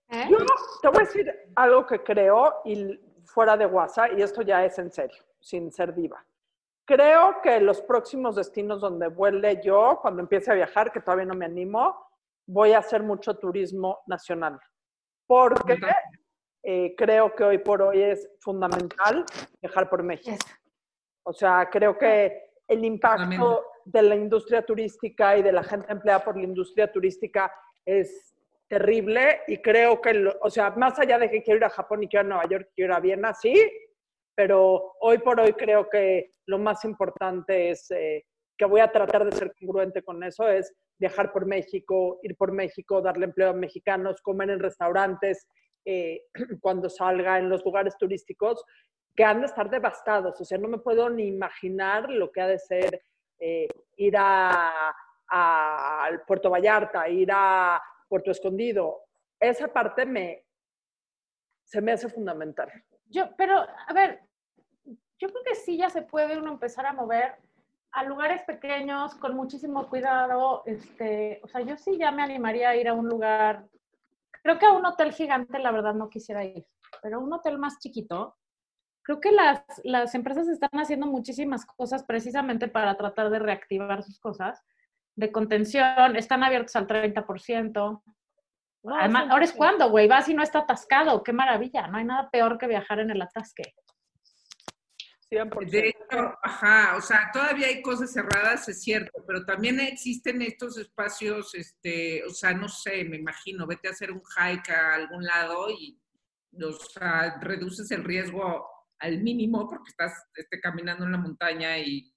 ¿Eh? 0.09 0.27
Yo 0.29 0.37
te 0.81 0.87
voy 0.87 0.97
a 0.97 1.05
decir 1.05 1.31
algo 1.55 1.85
que 1.85 2.03
creo 2.03 2.61
y 2.65 2.99
fuera 3.25 3.55
de 3.55 3.65
WhatsApp, 3.65 4.17
y 4.17 4.21
esto 4.21 4.41
ya 4.41 4.65
es 4.65 4.77
en 4.79 4.91
serio, 4.91 5.23
sin 5.39 5.71
ser 5.71 5.93
diva. 5.93 6.25
Creo 6.85 7.41
que 7.43 7.59
los 7.59 7.81
próximos 7.81 8.35
destinos 8.35 8.81
donde 8.81 9.07
vuele 9.07 9.61
yo, 9.63 9.99
cuando 10.01 10.21
empiece 10.21 10.51
a 10.51 10.55
viajar, 10.55 10.91
que 10.91 11.01
todavía 11.01 11.25
no 11.25 11.35
me 11.35 11.45
animo, 11.45 11.95
voy 12.47 12.73
a 12.73 12.79
hacer 12.79 13.03
mucho 13.03 13.35
turismo 13.35 13.99
nacional. 14.07 14.59
Porque 15.27 15.79
eh, 16.63 16.95
creo 16.97 17.35
que 17.35 17.43
hoy 17.43 17.59
por 17.59 17.83
hoy 17.83 18.01
es 18.01 18.27
fundamental 18.39 19.23
viajar 19.61 19.87
por 19.87 20.01
México. 20.01 20.35
O 21.23 21.31
sea, 21.31 21.69
creo 21.71 21.95
que 21.95 22.49
el 22.67 22.83
impacto 22.83 23.65
de 23.85 24.01
la 24.01 24.15
industria 24.15 24.65
turística 24.65 25.37
y 25.37 25.43
de 25.43 25.51
la 25.51 25.63
gente 25.63 25.91
empleada 25.91 26.23
por 26.23 26.35
la 26.35 26.43
industria 26.43 26.91
turística 26.91 27.53
es 27.85 28.35
terrible 28.69 29.41
y 29.47 29.57
creo 29.57 29.99
que, 29.99 30.13
lo- 30.13 30.37
o 30.41 30.49
sea, 30.49 30.69
más 30.71 30.97
allá 30.99 31.17
de 31.19 31.29
que 31.29 31.43
quiero 31.43 31.57
ir 31.57 31.63
a 31.65 31.69
Japón 31.69 32.03
y 32.03 32.07
quiero 32.07 32.27
ir 32.27 32.31
a 32.31 32.35
Nueva 32.35 32.49
York, 32.49 32.69
quiero 32.75 32.93
ir 32.93 32.97
a 32.97 32.99
Viena, 33.01 33.33
sí, 33.33 33.53
pero 34.35 34.93
hoy 35.01 35.17
por 35.17 35.39
hoy 35.39 35.53
creo 35.53 35.89
que 35.89 36.31
lo 36.45 36.59
más 36.59 36.85
importante 36.85 37.71
es, 37.71 37.89
eh, 37.91 38.25
que 38.57 38.65
voy 38.65 38.79
a 38.81 38.91
tratar 38.91 39.25
de 39.25 39.31
ser 39.35 39.53
congruente 39.59 40.03
con 40.03 40.23
eso, 40.23 40.47
es 40.47 40.73
viajar 40.97 41.31
por 41.31 41.45
México, 41.45 42.19
ir 42.23 42.35
por 42.37 42.51
México, 42.51 43.01
darle 43.01 43.25
empleo 43.25 43.49
a 43.49 43.53
mexicanos, 43.53 44.21
comer 44.21 44.49
en 44.51 44.59
restaurantes, 44.59 45.47
eh, 45.85 46.23
cuando 46.61 46.89
salga 46.89 47.39
en 47.39 47.49
los 47.49 47.63
lugares 47.65 47.97
turísticos, 47.97 48.63
que 49.15 49.23
han 49.23 49.39
de 49.41 49.47
estar 49.47 49.69
devastados. 49.69 50.39
O 50.39 50.45
sea, 50.45 50.57
no 50.57 50.67
me 50.67 50.77
puedo 50.77 51.09
ni 51.09 51.27
imaginar 51.27 52.09
lo 52.09 52.31
que 52.31 52.41
ha 52.41 52.47
de 52.47 52.59
ser 52.59 53.01
eh, 53.39 53.67
ir 53.97 54.15
a, 54.17 54.93
a- 55.29 56.09
Puerto 56.27 56.49
Vallarta, 56.49 57.07
ir 57.09 57.29
a 57.31 57.81
Puerto 58.09 58.31
Escondido. 58.31 59.03
Esa 59.39 59.71
parte 59.71 60.05
me, 60.05 60.45
se 61.63 61.81
me 61.81 61.93
hace 61.93 62.09
fundamental. 62.09 62.69
Yo, 63.05 63.29
pero, 63.37 63.65
a 63.87 63.93
ver, 63.93 64.21
yo 64.85 65.29
creo 65.29 65.43
que 65.45 65.55
sí 65.55 65.77
ya 65.77 65.89
se 65.89 66.01
puede 66.01 66.37
uno 66.37 66.51
empezar 66.51 66.85
a 66.85 66.93
mover 66.93 67.35
a 67.91 68.03
lugares 68.03 68.43
pequeños 68.43 69.15
con 69.15 69.35
muchísimo 69.35 69.87
cuidado. 69.87 70.63
Este, 70.65 71.39
o 71.43 71.47
sea, 71.47 71.61
yo 71.61 71.77
sí 71.77 71.97
ya 71.97 72.11
me 72.11 72.23
animaría 72.23 72.69
a 72.69 72.75
ir 72.75 72.87
a 72.87 72.93
un 72.93 73.07
lugar. 73.07 73.67
Creo 74.43 74.57
que 74.59 74.65
a 74.65 74.73
un 74.73 74.85
hotel 74.85 75.13
gigante, 75.13 75.59
la 75.59 75.71
verdad, 75.71 75.93
no 75.93 76.09
quisiera 76.09 76.43
ir, 76.43 76.65
pero 77.01 77.19
un 77.19 77.31
hotel 77.31 77.57
más 77.57 77.79
chiquito, 77.79 78.37
creo 79.03 79.19
que 79.19 79.31
las, 79.31 79.63
las 79.83 80.15
empresas 80.15 80.47
están 80.47 80.69
haciendo 80.73 81.07
muchísimas 81.07 81.65
cosas 81.65 82.03
precisamente 82.03 82.67
para 82.67 82.95
tratar 82.95 83.29
de 83.29 83.39
reactivar 83.39 84.03
sus 84.03 84.19
cosas 84.19 84.63
de 85.19 85.31
contención, 85.31 86.15
están 86.15 86.43
abiertos 86.43 86.75
al 86.75 86.87
30%. 86.87 88.01
No, 88.81 88.95
Además, 88.95 89.25
sí, 89.25 89.29
ahora 89.31 89.45
es 89.45 89.51
cuando, 89.51 89.89
güey, 89.89 90.07
vas 90.07 90.29
y 90.29 90.33
no 90.33 90.41
está 90.41 90.59
atascado, 90.59 91.21
qué 91.21 91.33
maravilla, 91.33 91.87
no 91.87 91.97
hay 91.97 92.05
nada 92.05 92.29
peor 92.31 92.57
que 92.57 92.67
viajar 92.67 92.99
en 92.99 93.11
el 93.11 93.21
atasque. 93.21 93.73
100%. 95.29 95.69
De 95.69 95.89
hecho, 95.89 96.33
ajá, 96.41 96.95
o 96.95 97.01
sea, 97.01 97.29
todavía 97.31 97.67
hay 97.67 97.81
cosas 97.81 98.13
cerradas, 98.13 98.67
es 98.69 98.81
cierto, 98.81 99.23
pero 99.27 99.45
también 99.45 99.79
existen 99.81 100.41
estos 100.41 100.77
espacios, 100.77 101.53
este, 101.53 102.23
o 102.23 102.29
sea, 102.29 102.53
no 102.53 102.69
sé, 102.69 103.03
me 103.03 103.17
imagino, 103.17 103.67
vete 103.67 103.89
a 103.89 103.91
hacer 103.91 104.11
un 104.11 104.23
hike 104.23 104.69
a 104.69 104.95
algún 104.95 105.23
lado 105.25 105.69
y, 105.69 106.01
o 106.63 106.71
sea, 106.71 107.37
reduces 107.41 107.91
el 107.91 108.05
riesgo 108.05 108.65
al 108.97 109.21
mínimo 109.21 109.67
porque 109.67 109.89
estás 109.89 110.13
este, 110.33 110.59
caminando 110.61 111.05
en 111.05 111.11
la 111.11 111.17
montaña 111.17 111.77
y 111.77 112.11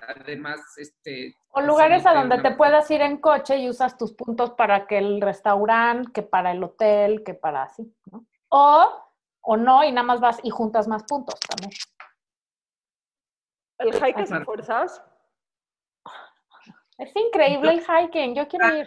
además, 0.00 0.60
este... 0.76 1.36
O 1.54 1.60
lugares 1.60 2.06
a 2.06 2.14
donde 2.14 2.36
una- 2.36 2.42
te 2.42 2.54
puedas 2.56 2.90
ir 2.90 3.02
en 3.02 3.18
coche 3.18 3.58
y 3.58 3.68
usas 3.68 3.98
tus 3.98 4.12
puntos 4.14 4.50
para 4.52 4.86
que 4.86 4.98
el 4.98 5.20
restaurante, 5.20 6.10
que 6.12 6.22
para 6.22 6.52
el 6.52 6.62
hotel, 6.64 7.22
que 7.24 7.34
para 7.34 7.64
así, 7.64 7.94
¿no? 8.10 8.24
O, 8.48 9.04
o 9.42 9.56
no, 9.56 9.84
y 9.84 9.92
nada 9.92 10.06
más 10.06 10.20
vas 10.20 10.38
y 10.42 10.50
juntas 10.50 10.88
más 10.88 11.04
puntos 11.04 11.38
también. 11.40 11.72
¿El 13.78 13.90
Claro. 13.90 14.44
fuerzas? 14.44 15.02
Es 16.98 17.14
increíble 17.16 17.72
el 17.72 17.80
hiking, 17.84 18.34
yo 18.34 18.46
quiero 18.48 18.74
ir. 18.74 18.86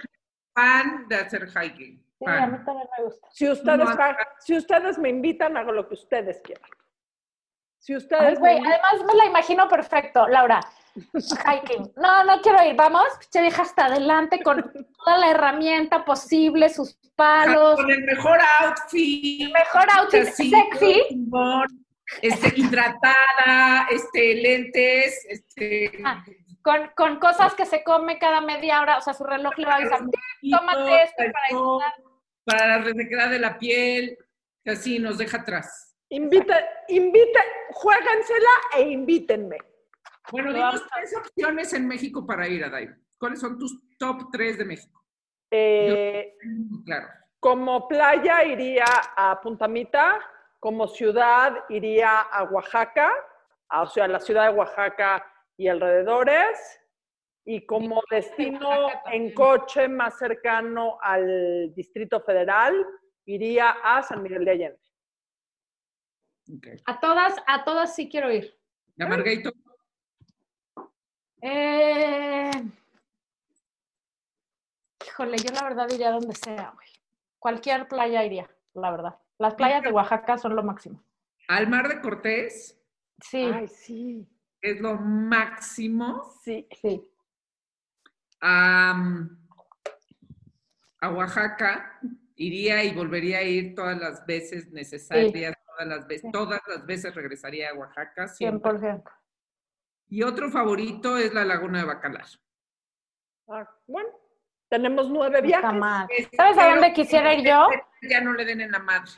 Fan 0.54 1.08
de 1.10 1.16
hacer 1.18 1.48
hiking. 1.50 2.02
Sí, 2.18 2.26
a 2.26 2.48
mí 2.48 2.58
también 2.64 2.88
me 2.98 3.04
gusta. 3.04 3.28
Si 3.32 3.50
ustedes, 3.50 3.90
No, 3.90 3.98
si 4.40 4.58
ustedes 4.58 4.98
me 4.98 5.10
invitan, 5.10 5.58
hago 5.58 5.72
lo 5.74 5.88
que 5.88 5.96
ustedes 5.96 6.40
quieran. 6.42 6.70
Si 7.78 7.92
Ay, 7.94 7.98
ustedes 7.98 8.40
invitan- 8.40 8.66
además 8.68 9.04
me 9.06 9.14
la 9.16 9.26
imagino 9.26 9.68
perfecto, 9.68 10.28
Laura. 10.28 10.62
Hiking. 11.14 11.92
No, 11.98 12.24
no 12.24 12.42
quiero 12.42 12.64
ir. 12.66 12.76
Vamos, 12.76 13.04
che 13.32 13.42
vieja 13.42 13.62
hasta 13.64 13.86
adelante 13.86 14.42
con 14.42 14.72
toda 15.04 15.18
la 15.18 15.32
herramienta 15.32 16.06
posible, 16.06 16.70
sus 16.70 16.98
palos, 17.16 17.76
Con 17.76 17.90
el 17.92 18.04
mejor 18.04 18.40
outfit. 18.62 19.52
mejor 19.54 19.86
outfit 19.98 20.24
sexy. 20.26 21.02
chingón, 21.10 21.68
Este, 22.22 22.54
hidratada, 22.56 23.88
este, 23.92 24.36
lentes, 24.36 25.26
este, 25.30 25.92
Ah, 26.06 26.24
Con, 26.62 26.90
con 26.96 27.20
cosas 27.20 27.54
que 27.56 27.66
se 27.66 27.84
come 27.84 28.18
cada 28.18 28.42
media 28.42 28.82
hora, 28.82 28.98
o 28.98 29.02
sea, 29.02 29.14
su 29.14 29.24
reloj 29.24 29.54
le 29.58 29.66
va 29.66 29.74
a 29.74 29.76
avisar. 29.78 30.00
tómate 30.50 31.04
esto 31.04 31.24
para 31.32 31.48
todo, 31.50 31.80
para 32.44 32.68
la 32.68 32.78
resequedad 32.80 33.30
de 33.30 33.40
la 33.40 33.58
piel, 33.60 34.18
que 34.64 34.72
así 34.72 34.98
nos 35.00 35.18
deja 35.18 35.38
atrás. 35.38 35.96
inviten, 36.10 36.64
inviten, 36.88 37.44
juéguensela 37.72 38.50
e 38.78 38.82
invítenme. 38.84 39.58
Bueno, 40.32 40.54
dinos 40.54 40.82
a- 40.82 40.88
tres 40.96 41.16
opciones 41.18 41.74
en 41.74 41.88
México 41.88 42.26
para 42.26 42.48
ir 42.48 42.64
a 42.64 42.70
Dive. 42.70 42.96
¿Cuáles 43.18 43.40
son 43.40 43.58
tus 43.58 43.78
top 43.98 44.30
tres 44.32 44.58
de 44.58 44.66
México? 44.66 45.04
Eh, 45.52 46.36
Claro. 46.86 47.08
como 47.40 47.88
playa 47.88 48.44
iría 48.44 48.86
a 49.16 49.40
Puntamita, 49.42 50.20
como 50.60 50.88
ciudad 50.88 51.64
iría 51.70 52.22
a 52.22 52.44
Oaxaca, 52.44 53.12
a- 53.70 53.84
o 53.84 53.88
sea, 53.88 54.08
la 54.08 54.20
ciudad 54.20 54.50
de 54.50 54.58
Oaxaca 54.58 55.26
y 55.56 55.68
alrededores, 55.68 56.82
y 57.46 57.66
como 57.66 58.02
destino 58.10 58.88
en 59.12 59.32
coche 59.34 59.88
más 59.88 60.18
cercano 60.18 60.98
al 61.02 61.72
Distrito 61.76 62.20
Federal, 62.22 62.74
iría 63.26 63.70
a 63.84 64.02
San 64.02 64.24
Miguel 64.24 64.44
de 64.44 64.52
Allende. 64.52 64.80
A 66.88 67.00
todas, 67.00 67.36
a 67.48 67.64
todas 67.64 67.96
sí 67.96 68.10
quiero 68.10 68.32
ir. 68.32 68.56
¿La 68.98 69.08
Margarito? 69.08 69.52
Eh... 71.48 72.50
Híjole, 75.08 75.38
yo 75.38 75.52
la 75.54 75.64
verdad 75.64 75.88
iría 75.94 76.10
donde 76.12 76.34
sea, 76.36 76.72
güey. 76.74 76.88
Cualquier 77.38 77.88
playa 77.88 78.24
iría, 78.26 78.50
la 78.74 78.90
verdad. 78.92 79.20
Las 79.38 79.54
playas 79.54 79.84
de 79.84 79.92
Oaxaca 79.92 80.38
son 80.40 80.56
lo 80.56 80.64
máximo. 80.64 81.04
Al 81.48 81.68
Mar 81.70 81.88
de 81.88 82.02
Cortés 82.02 82.82
Sí, 83.22 83.44
Ay, 83.54 83.68
sí, 83.68 84.28
es 84.62 84.82
lo 84.82 84.96
máximo. 84.96 86.34
sí. 86.44 86.68
sí. 86.82 87.08
A, 88.42 88.94
a 91.00 91.10
Oaxaca 91.12 92.00
iría 92.36 92.84
y 92.84 92.94
volvería 92.94 93.38
a 93.38 93.44
ir 93.44 93.74
todas 93.76 93.98
las 93.98 94.26
veces 94.26 94.72
necesarias, 94.72 95.56
todas 95.68 95.88
las 95.88 96.08
veces, 96.08 96.22
Sí. 96.24 96.32
todas 96.32 96.62
las 96.68 96.86
veces 96.86 97.14
regresaría 97.16 97.70
a 97.70 97.74
Oaxaca 97.76 98.28
siempre. 98.28 98.72
100%. 98.72 99.04
Y 100.08 100.24
otro 100.24 100.50
favorito 100.50 101.18
es 101.18 101.34
la 101.34 101.44
Laguna 101.46 101.80
de 101.80 101.86
Bacalar. 101.86 102.26
Ah, 103.50 103.68
bueno, 103.88 104.10
tenemos 104.70 105.10
nueve 105.10 105.38
Está 105.44 105.48
viajes. 105.48 105.80
mal. 105.80 106.08
¿Sabes 106.36 106.58
a 106.58 106.70
dónde 106.72 106.94
quisiera 106.94 107.34
ir 107.34 107.46
yo? 107.48 107.68
Ya 108.10 108.22
no 108.22 108.34
le 108.34 108.46
den 108.46 108.62
en 108.62 108.72
la 108.72 108.80
madre. 108.80 109.12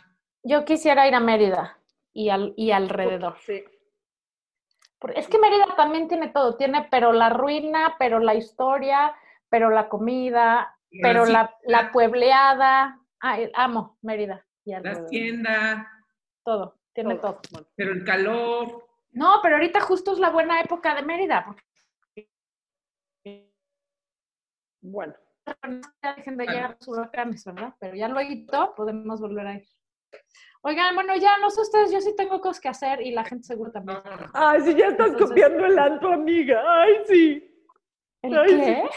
Yo 0.43 0.63
quisiera 0.65 1.08
ir 1.08 1.15
a 1.15 1.19
Mérida 1.19 1.78
y, 2.13 2.30
al, 2.30 2.54
y 2.58 2.71
alrededor. 2.71 3.38
Sí. 3.45 3.63
Porque 5.00 5.19
Es 5.19 5.28
que 5.28 5.38
Mérida 5.39 5.76
también 5.76 6.08
tiene 6.08 6.30
todo, 6.30 6.56
tiene 6.58 6.88
pero 6.89 7.12
la 7.13 7.30
ruina, 7.30 7.95
pero 8.00 8.19
la 8.19 8.34
historia, 8.34 9.13
pero 9.50 9.69
la 9.69 9.89
comida, 9.89 10.76
pero 11.02 11.26
la, 11.26 11.56
la 11.65 11.91
puebleada. 11.91 13.00
Ay, 13.19 13.52
amo 13.56 13.97
Mérida 14.02 14.45
y 14.63 14.71
La 14.71 14.78
alrededor. 14.78 15.06
hacienda, 15.06 15.91
Todo, 16.43 16.80
tiene 16.93 17.15
Todo. 17.15 17.41
pero 17.76 17.91
el 17.91 18.04
calor. 18.04 18.87
No, 19.17 19.39
pero 19.41 19.56
ahorita 19.56 19.80
justo 19.82 20.12
es 20.13 20.19
la 20.19 20.30
buena 20.30 20.62
época 20.62 20.93
de 20.93 21.01
Mérida. 21.01 21.43
Porque 21.43 21.63
bueno. 24.82 25.15
ya 26.03 26.13
dejen 26.15 26.38
de 26.38 26.45
llegar 26.45 26.77
los 26.80 26.88
huracanes, 26.88 27.43
¿verdad? 27.45 27.73
Pero 27.80 27.95
ya 27.95 28.08
luego 28.10 28.75
podemos 28.75 29.19
volver 29.19 29.47
a 29.47 29.53
ir. 29.56 29.67
Oigan, 30.62 30.93
bueno, 30.93 31.15
ya 31.15 31.38
no 31.39 31.49
sé 31.49 31.62
ustedes, 31.62 31.91
yo 31.91 31.99
sí 31.99 32.15
tengo 32.15 32.39
cosas 32.39 32.62
que 32.62 32.69
hacer 32.69 33.01
y 33.01 33.12
la 33.12 33.23
gente 33.23 33.47
seguro 33.47 33.71
también. 33.71 33.99
Ay, 34.34 34.62
sí, 34.62 34.75
ya 34.75 34.89
estás 34.89 35.08
Entonces- 35.08 35.30
copiando 35.30 35.65
el 35.65 35.80
anto, 35.80 36.10
amiga. 36.10 36.62
Ay, 36.67 36.93
sí. 37.08 37.65
¿El 38.21 38.38
Ay, 38.38 38.47
qué? 38.49 38.89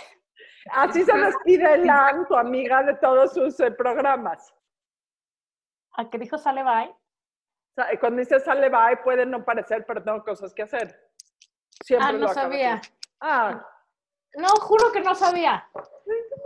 Así 0.72 1.02
se 1.02 1.16
despide 1.16 1.74
el 1.74 1.90
tu 2.28 2.36
amiga, 2.36 2.82
de 2.82 2.94
todos 2.96 3.32
sus 3.32 3.58
eh, 3.60 3.70
programas. 3.70 4.54
¿A 5.96 6.10
qué 6.10 6.18
dijo 6.18 6.36
sale 6.36 6.62
bye? 6.62 6.94
Cuando 8.00 8.18
dice 8.18 8.40
sale 8.40 8.68
bye, 8.68 8.98
puede 9.02 9.24
no 9.24 9.44
parecer, 9.44 9.84
pero 9.86 10.02
tengo 10.02 10.22
cosas 10.24 10.52
que 10.52 10.62
hacer. 10.62 11.10
Siempre 11.84 12.08
Ah, 12.08 12.12
no 12.12 12.28
sabía. 12.28 12.80
Ah, 13.20 13.66
No, 14.34 14.48
juro 14.48 14.92
que 14.92 15.00
no 15.00 15.14
sabía. 15.14 15.68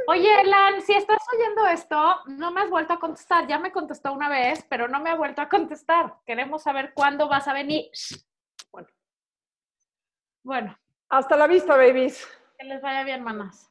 Oye, 0.06 0.40
Elan, 0.40 0.80
si 0.82 0.94
estás 0.94 1.18
oyendo 1.32 1.66
esto, 1.66 2.20
no 2.26 2.50
me 2.50 2.62
has 2.62 2.70
vuelto 2.70 2.92
a 2.94 3.00
contestar. 3.00 3.46
Ya 3.46 3.58
me 3.58 3.72
contestó 3.72 4.12
una 4.12 4.28
vez, 4.28 4.64
pero 4.68 4.86
no 4.88 5.00
me 5.00 5.10
ha 5.10 5.14
vuelto 5.16 5.42
a 5.42 5.48
contestar. 5.48 6.14
Queremos 6.24 6.62
saber 6.62 6.92
cuándo 6.94 7.28
vas 7.28 7.48
a 7.48 7.52
venir. 7.52 7.90
Bueno. 8.70 8.88
Bueno, 10.42 10.78
hasta 11.08 11.36
la 11.36 11.46
vista, 11.46 11.76
babies. 11.76 12.26
que 12.58 12.66
les 12.66 12.80
vaya 12.82 13.02
bien, 13.04 13.22
manas. 13.22 13.70